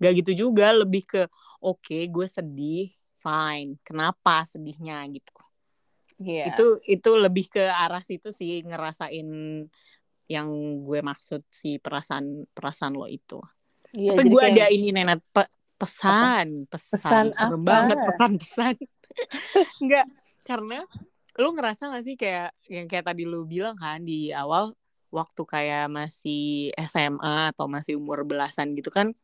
Nggak 0.00 0.12
gitu 0.24 0.48
juga 0.48 0.72
lebih 0.72 1.04
ke 1.04 1.22
oke 1.60 1.98
gue 2.08 2.26
sedih 2.26 2.88
fine 3.18 3.76
kenapa 3.84 4.46
sedihnya? 4.48 5.04
gitu. 5.12 5.32
Iya. 6.18 6.50
itu 6.50 6.66
itu 6.82 7.10
lebih 7.14 7.46
ke 7.46 7.62
arah 7.62 8.02
situ 8.02 8.34
sih 8.34 8.66
ngerasain 8.66 9.28
yang 10.26 10.48
gue 10.82 10.98
maksud 11.00 11.46
si 11.46 11.78
perasaan 11.78 12.42
perasaan 12.50 12.98
lo 12.98 13.06
itu. 13.06 13.38
Iya, 13.94 14.18
tapi 14.18 14.28
gue 14.28 14.42
kayak- 14.42 14.56
ada 14.58 14.66
ini 14.68 14.88
Nenet 14.92 15.22
pe- 15.30 15.52
pesan, 15.78 16.66
pesan, 16.66 16.98
Pesan 16.98 17.24
serem 17.32 17.62
apa? 17.62 17.70
banget 17.70 17.98
pesan-pesan. 18.02 18.74
Enggak, 19.82 20.06
karena 20.42 20.78
lu 21.38 21.48
ngerasa 21.54 21.82
gak 21.94 22.04
sih 22.06 22.14
kayak 22.18 22.50
yang 22.66 22.86
kayak 22.90 23.06
tadi 23.08 23.22
lu 23.22 23.46
bilang 23.46 23.78
kan 23.78 24.02
di 24.02 24.34
awal 24.34 24.74
waktu 25.14 25.42
kayak 25.46 25.86
masih 25.88 26.68
SMA 26.76 27.54
atau 27.54 27.66
masih 27.70 27.94
umur 27.96 28.26
belasan 28.28 28.74
gitu 28.76 28.90
kan 28.92 29.14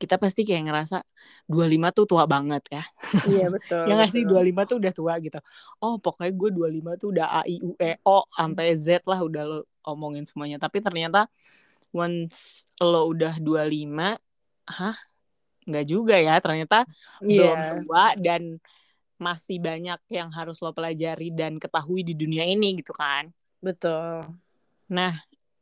kita 0.00 0.16
pasti 0.16 0.48
kayak 0.48 0.64
ngerasa 0.64 1.04
25 1.44 1.92
tuh 1.92 2.08
tua 2.08 2.24
banget 2.24 2.64
ya. 2.72 2.82
iya 3.28 3.44
betul 3.54 3.84
ya 3.84 4.00
gak 4.00 4.10
sih 4.16 4.24
betul. 4.24 4.32
25 4.32 4.62
tuh 4.64 4.76
udah 4.80 4.92
tua 4.96 5.14
gitu. 5.20 5.38
Oh, 5.84 6.00
pokoknya 6.00 6.32
gue 6.32 6.48
25 6.56 6.92
tuh 6.96 7.08
udah 7.12 7.26
A 7.28 7.42
I 7.44 7.60
U 7.60 7.76
E 7.76 8.00
O 8.08 8.24
sampai 8.32 8.66
Z 8.80 9.04
lah 9.04 9.20
udah 9.20 9.42
lo 9.44 9.58
omongin 9.84 10.24
semuanya. 10.24 10.56
Tapi 10.56 10.80
ternyata 10.80 11.28
once 11.92 12.64
lo 12.80 13.12
udah 13.12 13.36
25, 13.44 14.16
hah? 14.72 14.96
Nggak 15.68 15.84
juga 15.84 16.16
ya. 16.16 16.40
Ternyata 16.40 16.88
belum 17.20 17.58
Iya. 17.60 17.68
tua 17.68 18.04
dan 18.16 18.42
masih 19.20 19.60
banyak 19.60 20.00
yang 20.08 20.32
harus 20.32 20.58
lo 20.64 20.72
pelajari 20.72 21.28
dan 21.30 21.60
ketahui 21.60 22.00
di 22.00 22.16
dunia 22.16 22.42
ini 22.48 22.80
gitu 22.80 22.96
kan. 22.96 23.28
betul 23.60 24.24
Nah, 24.90 25.14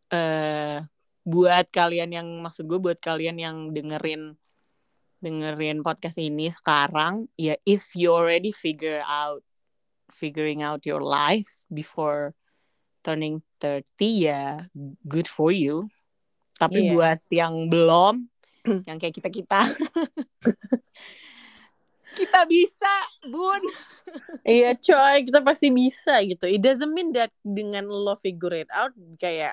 eh 0.08 0.80
buat 1.28 1.68
kalian 1.68 2.08
yang 2.08 2.28
maksud 2.40 2.64
gue 2.64 2.80
buat 2.80 2.96
kalian 2.96 3.36
yang 3.36 3.56
dengerin 3.76 4.32
dengerin 5.20 5.84
podcast 5.84 6.16
ini 6.16 6.48
sekarang 6.48 7.28
ya 7.36 7.52
if 7.68 7.92
you 7.92 8.08
already 8.08 8.48
figure 8.48 9.04
out 9.04 9.44
figuring 10.08 10.64
out 10.64 10.88
your 10.88 11.04
life 11.04 11.66
before 11.68 12.32
turning 13.04 13.44
30 13.60 13.84
ya 14.24 14.64
good 15.04 15.28
for 15.28 15.52
you. 15.52 15.92
Tapi 16.56 16.88
Iya. 16.88 16.90
buat 16.96 17.20
yang 17.28 17.68
belum 17.68 18.14
yang 18.88 18.96
kayak 18.96 19.14
kita-kita 19.20 19.68
kita 22.18 22.40
bisa, 22.50 22.94
Bun. 23.30 23.62
Iya 24.48 24.72
coy, 24.72 25.28
kita 25.28 25.44
pasti 25.44 25.68
bisa 25.68 26.24
gitu. 26.24 26.48
It 26.48 26.64
doesn't 26.64 26.88
mean 26.96 27.12
that 27.12 27.28
dengan 27.44 27.84
lo 27.84 28.16
figure 28.16 28.64
it 28.64 28.70
out 28.72 28.96
kayak 29.20 29.52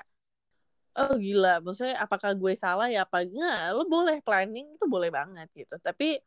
oh 0.96 1.12
gila, 1.20 1.60
maksudnya 1.60 2.00
apakah 2.00 2.32
gue 2.32 2.56
salah 2.56 2.88
ya 2.88 3.04
apa 3.04 3.20
enggak? 3.20 3.76
Lo 3.76 3.84
boleh 3.84 4.24
planning 4.24 4.80
itu 4.80 4.88
boleh 4.88 5.12
banget 5.12 5.52
gitu. 5.52 5.76
Tapi 5.76 6.24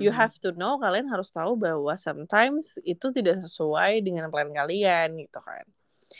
you 0.00 0.08
have 0.08 0.32
to 0.40 0.56
know 0.56 0.80
kalian 0.80 1.04
harus 1.12 1.28
tahu 1.28 1.52
bahwa 1.60 1.92
sometimes 2.00 2.80
itu 2.80 3.12
tidak 3.12 3.44
sesuai 3.44 4.00
dengan 4.00 4.32
plan 4.32 4.48
kalian 4.48 5.20
gitu 5.20 5.38
kan. 5.44 5.68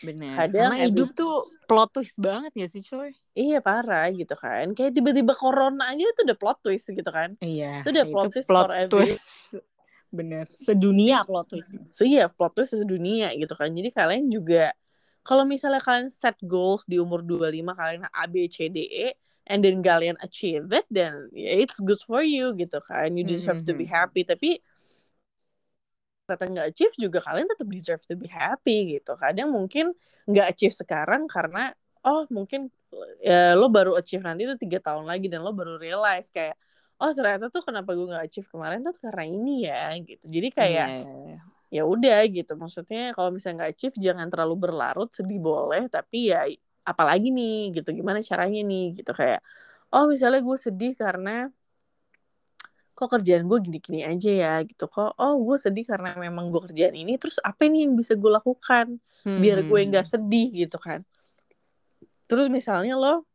Bener. 0.05 0.33
Kadang 0.33 0.77
Karena 0.77 0.85
hidup 0.89 1.09
tuh 1.13 1.35
plot 1.65 1.91
twist 1.93 2.21
banget 2.21 2.53
gak 2.53 2.71
sih, 2.71 2.83
coy? 2.85 3.11
Iya 3.33 3.59
parah 3.61 4.09
gitu 4.13 4.37
kan. 4.37 4.73
Kayak 4.73 4.93
tiba-tiba 4.93 5.33
corona 5.33 5.89
aja 5.89 6.05
itu 6.05 6.21
udah 6.25 6.37
plot 6.37 6.59
twist 6.61 6.89
gitu 6.89 7.09
kan. 7.09 7.33
Iya. 7.41 7.81
Itu 7.81 7.91
udah 7.93 8.07
plot 8.07 8.25
twist 8.33 8.49
for 8.49 8.69
every- 8.71 8.93
twist. 8.93 9.57
Bener. 10.13 10.45
Sedunia 10.53 11.25
plot 11.25 11.49
twist. 11.49 11.73
So 11.89 12.05
iya 12.05 12.29
plot 12.29 12.55
twist 12.55 12.77
sedunia 12.77 13.33
gitu 13.33 13.53
kan. 13.53 13.73
Jadi 13.73 13.89
kalian 13.91 14.29
juga 14.29 14.73
kalau 15.21 15.43
misalnya 15.43 15.83
kalian 15.83 16.07
set 16.07 16.39
goals 16.45 16.87
di 16.87 17.01
umur 17.01 17.21
25 17.21 17.75
kalian 17.75 18.03
A 18.07 18.25
B 18.31 18.47
C 18.47 18.71
D 18.71 18.85
E 18.85 19.09
and 19.47 19.63
then 19.63 19.83
kalian 19.83 20.15
achieve 20.23 20.71
it 20.71 20.87
then 20.87 21.27
it's 21.35 21.79
good 21.79 21.99
for 22.03 22.23
you 22.23 22.55
gitu 22.55 22.79
kan 22.83 23.11
you 23.11 23.23
deserve 23.23 23.63
to 23.63 23.75
be 23.75 23.87
Mhm. 23.87 23.95
happy 23.95 24.23
tapi 24.23 24.59
ternyata 26.27 26.45
nggak 26.51 26.67
achieve 26.75 26.95
juga 26.99 27.19
kalian 27.23 27.47
tetap 27.47 27.69
deserve 27.71 28.03
to 28.03 28.15
be 28.19 28.27
happy 28.27 28.99
gitu. 28.99 29.15
Kadang 29.15 29.55
mungkin 29.55 29.95
nggak 30.27 30.47
achieve 30.53 30.75
sekarang 30.75 31.31
karena 31.31 31.71
oh 32.03 32.27
mungkin 32.35 32.69
ya, 33.23 33.55
lo 33.55 33.71
baru 33.71 33.95
achieve 33.99 34.23
nanti 34.27 34.43
tuh 34.51 34.59
tiga 34.59 34.79
tahun 34.83 35.07
lagi 35.07 35.31
dan 35.31 35.43
lo 35.47 35.55
baru 35.55 35.79
realize 35.79 36.29
kayak 36.35 36.59
oh 36.99 37.11
ternyata 37.15 37.53
tuh 37.53 37.63
kenapa 37.63 37.93
gue 37.95 38.07
nggak 38.09 38.25
achieve 38.27 38.49
kemarin 38.51 38.81
tuh 38.83 38.95
karena 38.99 39.25
ini 39.29 39.51
ya 39.71 39.95
gitu. 40.03 40.25
Jadi 40.27 40.49
kayak 40.51 40.89
Iya, 40.91 41.07
iya, 41.07 41.15
iya. 41.31 41.39
ya 41.71 41.83
udah 41.87 42.19
gitu. 42.31 42.53
Maksudnya 42.59 43.15
kalau 43.15 43.31
misalnya 43.35 43.57
nggak 43.67 43.73
achieve 43.79 43.97
jangan 44.03 44.27
terlalu 44.33 44.55
berlarut 44.69 45.09
sedih 45.15 45.39
boleh 45.39 45.87
tapi 45.93 46.33
ya 46.35 46.43
apalagi 46.83 47.31
nih 47.31 47.75
gitu. 47.79 47.95
Gimana 47.95 48.19
caranya 48.25 48.61
nih 48.67 48.99
gitu. 49.03 49.13
Kayak 49.15 49.41
oh 49.95 50.05
misalnya 50.11 50.41
gue 50.43 50.59
sedih 50.59 50.93
karena 50.99 51.51
kok 52.97 53.13
kerjaan 53.13 53.45
gue 53.45 53.59
gini-gini 53.61 54.01
aja 54.09 54.31
ya? 54.33 54.53
Gitu. 54.65 54.89
Kok 54.89 55.21
oh 55.21 55.35
gue 55.45 55.57
sedih 55.61 55.85
karena 55.85 56.17
memang 56.17 56.49
gue 56.49 56.61
kerjaan 56.73 56.97
ini 56.97 57.21
terus 57.21 57.37
apa 57.45 57.69
nih 57.69 57.85
yang 57.85 57.95
bisa 58.01 58.17
gue 58.17 58.31
lakukan 58.33 58.87
biar 59.23 59.59
gue 59.69 59.81
nggak 59.93 60.07
sedih? 60.09 60.49
Gitu 60.65 60.79
kan. 60.81 61.05
Terus 62.27 62.49
misalnya 62.49 62.97
lo 62.97 63.29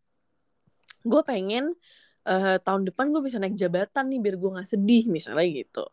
gue 1.05 1.21
pengen 1.21 1.77
eh, 2.25 2.57
tahun 2.65 2.89
depan 2.89 3.13
gue 3.13 3.21
bisa 3.21 3.37
naik 3.37 3.53
jabatan 3.57 4.09
nih 4.09 4.19
biar 4.19 4.35
gue 4.41 4.49
nggak 4.57 4.69
sedih 4.73 5.05
misalnya 5.05 5.45
gitu. 5.45 5.85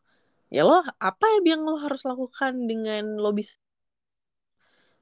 Ya 0.48 0.64
lo 0.64 0.80
apa 0.80 1.26
yang 1.44 1.60
lo 1.68 1.76
harus 1.76 2.08
lakukan 2.08 2.64
dengan 2.64 3.20
lo 3.20 3.36
bisa 3.36 3.60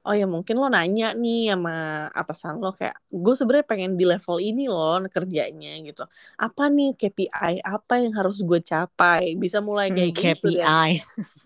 oh 0.07 0.15
ya 0.19 0.25
mungkin 0.35 0.55
lo 0.61 0.67
nanya 0.75 1.05
nih 1.21 1.37
sama 1.51 1.71
atasan 2.19 2.53
lo 2.63 2.67
kayak 2.79 2.95
gue 3.23 3.33
sebenarnya 3.37 3.67
pengen 3.71 3.91
di 3.99 4.05
level 4.11 4.37
ini 4.47 4.61
loh 4.73 4.97
kerjanya 5.15 5.69
gitu 5.87 6.01
apa 6.43 6.61
nih 6.75 6.87
KPI 6.99 7.53
apa 7.73 7.93
yang 8.03 8.13
harus 8.19 8.37
gue 8.49 8.59
capai 8.71 9.23
bisa 9.43 9.57
mulai 9.67 9.87
Hmm, 9.87 9.95
kayak 9.95 10.11
gitu 10.23 10.45
deh 10.57 10.67
KPI. 10.75 10.91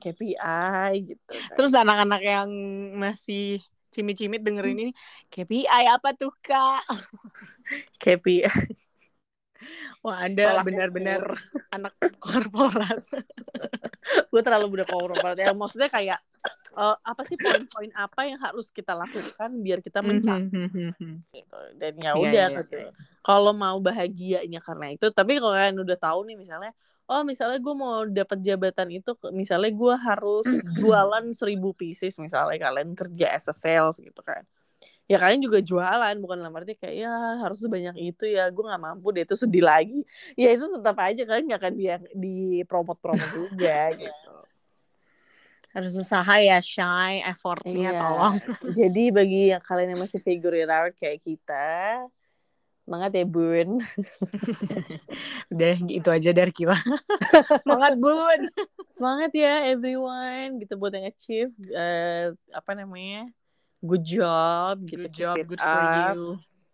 KPI 0.02 0.92
gitu 1.10 1.34
kan. 1.50 1.62
Terus 1.62 1.72
anak-anak 1.82 2.22
yang 2.32 2.50
masih 3.04 3.40
cimit-cimit 3.94 4.42
dengerin 4.46 4.78
ini 4.84 4.92
KPI 5.32 5.84
apa 5.96 6.10
tuh 6.20 6.32
kak? 6.46 6.82
KPI 8.00 8.48
Wah 10.02 10.18
anda 10.22 10.42
benar-benar 10.62 11.22
anak 11.76 11.94
korporat. 12.18 13.02
gue 14.32 14.42
terlalu 14.42 14.66
mudah 14.70 14.88
korporat 14.88 15.36
ya 15.36 15.52
maksudnya 15.52 15.88
kayak 15.88 16.20
eh, 16.74 16.96
apa 16.98 17.22
sih 17.24 17.36
poin-poin 17.36 17.92
apa 17.94 18.22
yang 18.24 18.40
harus 18.40 18.70
kita 18.70 18.92
lakukan 18.92 19.50
biar 19.58 19.80
kita 19.80 20.00
mencapai 20.02 20.50
Mhm. 20.52 21.14
gitu 21.30 21.60
dan 21.76 21.94
ya 21.96 22.12
Iya, 22.12 22.14
udah 22.16 22.32
iya, 22.50 22.58
gitu 22.60 22.76
iya. 22.80 22.92
kalau 23.22 23.52
mau 23.52 23.78
bahagianya 23.78 24.60
karena 24.60 24.92
itu 24.92 25.08
tapi 25.10 25.38
kalau 25.38 25.54
kalian 25.54 25.78
udah 25.78 25.98
tahu 25.98 26.20
nih 26.26 26.36
misalnya 26.36 26.72
oh 27.06 27.22
misalnya 27.22 27.60
gue 27.60 27.76
mau 27.76 28.04
dapat 28.04 28.40
jabatan 28.40 28.88
itu 28.90 29.12
misalnya 29.30 29.70
gue 29.70 29.96
harus 29.98 30.48
jualan 30.80 31.26
seribu 31.32 31.72
pieces 31.72 32.16
misalnya 32.18 32.58
kalian 32.58 32.96
kerja 32.96 33.28
as 33.32 33.46
a 33.46 33.56
sales 33.56 34.00
gitu 34.00 34.22
kan 34.22 34.42
ya 35.12 35.18
kalian 35.20 35.44
juga 35.44 35.60
jualan 35.60 36.16
bukan 36.24 36.40
dalam 36.40 36.56
arti 36.56 36.80
kayak 36.80 36.96
ya 37.04 37.12
harus 37.44 37.60
sebanyak 37.60 38.00
itu 38.00 38.32
ya 38.32 38.48
gue 38.48 38.64
nggak 38.64 38.80
mampu 38.80 39.12
deh 39.12 39.28
itu 39.28 39.36
sedih 39.36 39.68
lagi 39.68 40.00
ya 40.40 40.56
itu 40.56 40.72
tetap 40.72 40.96
aja 41.04 41.22
kalian 41.28 41.52
nggak 41.52 41.60
akan 41.60 41.74
di 42.16 42.64
promote 42.64 43.04
juga 43.36 43.92
gitu 44.00 44.32
Harus 45.72 45.96
usaha 45.96 46.36
ya, 46.36 46.60
Shy. 46.60 47.24
Effortnya 47.24 47.96
Iya. 47.96 48.00
tolong. 48.04 48.36
Jadi 48.78 49.04
bagi 49.08 49.56
yang 49.56 49.64
kalian 49.64 49.96
yang 49.96 50.02
masih 50.04 50.20
figure 50.20 50.60
it 50.60 50.68
out 50.68 50.92
kayak 51.00 51.24
kita, 51.24 52.04
semangat 52.84 53.16
ya 53.16 53.24
Bun. 53.24 53.80
Udah 55.56 55.74
itu 55.88 56.10
aja 56.12 56.32
dari 56.36 56.52
kita. 56.52 56.76
Semangat 57.64 57.96
bun. 57.96 58.40
Semangat 58.84 59.32
ya 59.32 59.72
everyone 59.72 60.60
gitu 60.60 60.76
buat 60.76 60.92
yang 60.92 61.08
achieve 61.08 61.56
eh, 61.72 62.36
apa 62.52 62.72
namanya? 62.76 63.32
Good 63.82 64.06
job 64.06 64.86
gitu. 64.86 65.10
Good 65.10 65.14
job, 65.14 65.36
good 65.44 65.58
for 65.58 65.66
up. 65.82 66.14
you. 66.14 66.22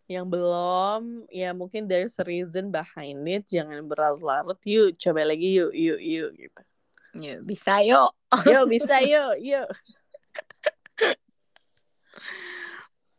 Yang 0.07 0.25
belum 0.31 1.01
ya 1.27 1.51
mungkin 1.51 1.87
there's 1.87 2.15
a 2.15 2.23
reason 2.23 2.67
behind 2.67 3.23
it. 3.27 3.47
Jangan 3.47 3.83
berlarut-larut. 3.87 4.59
Yuk 4.63 4.95
coba 4.95 5.23
lagi 5.23 5.55
yuk 5.55 5.71
yuk 5.71 5.99
yuk 5.99 6.31
gitu. 6.35 6.61
Ya, 7.17 7.39
bisa 7.39 7.79
yuk. 7.81 8.11
Yuk 8.45 8.65
bisa 8.69 8.99
yuk 9.01 9.39
yuk. 9.39 9.67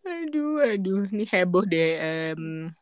Aduh, 0.09 0.65
aduh, 0.65 1.05
ini 1.13 1.29
heboh 1.29 1.69
deh 1.69 2.01
em, 2.01 2.73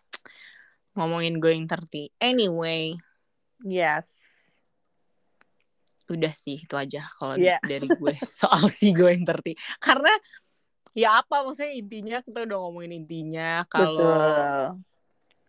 ngomongin 0.95 1.43
going 1.43 1.67
30. 1.67 2.15
Anyway, 2.23 2.95
Yes. 3.65 4.07
udah 6.07 6.31
sih 6.31 6.63
itu 6.63 6.75
aja 6.79 7.03
kalau 7.19 7.35
Iya. 7.35 7.59
dari 7.67 7.91
gue 7.91 8.15
soal 8.31 8.71
si 8.71 8.95
going 8.95 9.27
30. 9.27 9.59
Karena 9.83 10.13
ya 10.97 11.21
apa 11.21 11.45
maksudnya 11.45 11.77
intinya 11.77 12.17
kita 12.25 12.49
udah 12.49 12.59
ngomongin 12.65 13.05
intinya 13.05 13.69
kalau 13.69 14.81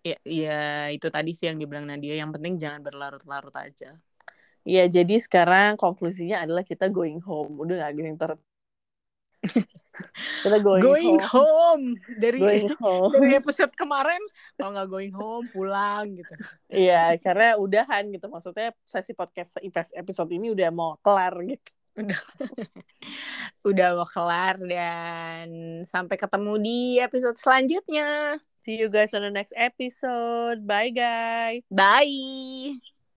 ya, 0.04 0.18
ya 0.28 0.60
itu 0.92 1.08
tadi 1.08 1.32
sih 1.32 1.48
yang 1.48 1.58
dibilang 1.58 1.88
Nadia 1.88 2.20
yang 2.20 2.32
penting 2.36 2.60
jangan 2.60 2.84
berlarut-larut 2.84 3.56
aja. 3.56 3.96
Ya, 4.68 4.84
jadi 4.84 5.16
sekarang 5.24 5.80
konklusinya 5.80 6.44
adalah 6.44 6.60
kita 6.60 6.92
going 6.92 7.24
home. 7.24 7.56
Udah 7.56 7.88
gak 7.88 7.96
going 7.96 8.20
ter... 8.20 8.36
kita 10.44 10.60
going, 10.60 10.84
Going, 10.84 11.20
home. 11.24 11.32
home 11.32 11.86
dari 12.20 12.36
Going 12.36 12.76
home. 12.76 13.16
dari 13.16 13.40
episode 13.40 13.72
kemarin 13.80 14.20
kalau 14.60 14.76
nggak 14.76 14.90
going 14.92 15.16
home 15.16 15.48
pulang 15.56 16.20
gitu. 16.20 16.36
Iya, 16.68 17.16
karena 17.24 17.56
udahan 17.56 18.12
gitu. 18.12 18.28
Maksudnya 18.28 18.76
sesi 18.84 19.16
podcast 19.16 19.56
episode 19.96 20.28
ini 20.36 20.52
udah 20.52 20.68
mau 20.68 21.00
kelar 21.00 21.32
gitu. 21.48 21.77
Udah 23.70 23.98
mau 23.98 24.08
kelar 24.08 24.62
dan 24.62 25.48
sampai 25.84 26.16
ketemu 26.16 26.54
di 26.62 26.80
episode 27.02 27.38
selanjutnya. 27.38 28.38
See 28.68 28.78
you 28.78 28.92
guys 28.92 29.16
on 29.16 29.24
the 29.24 29.32
next 29.32 29.56
episode. 29.56 30.68
Bye, 30.68 30.92
guys. 30.92 31.64
Bye. 31.72 32.97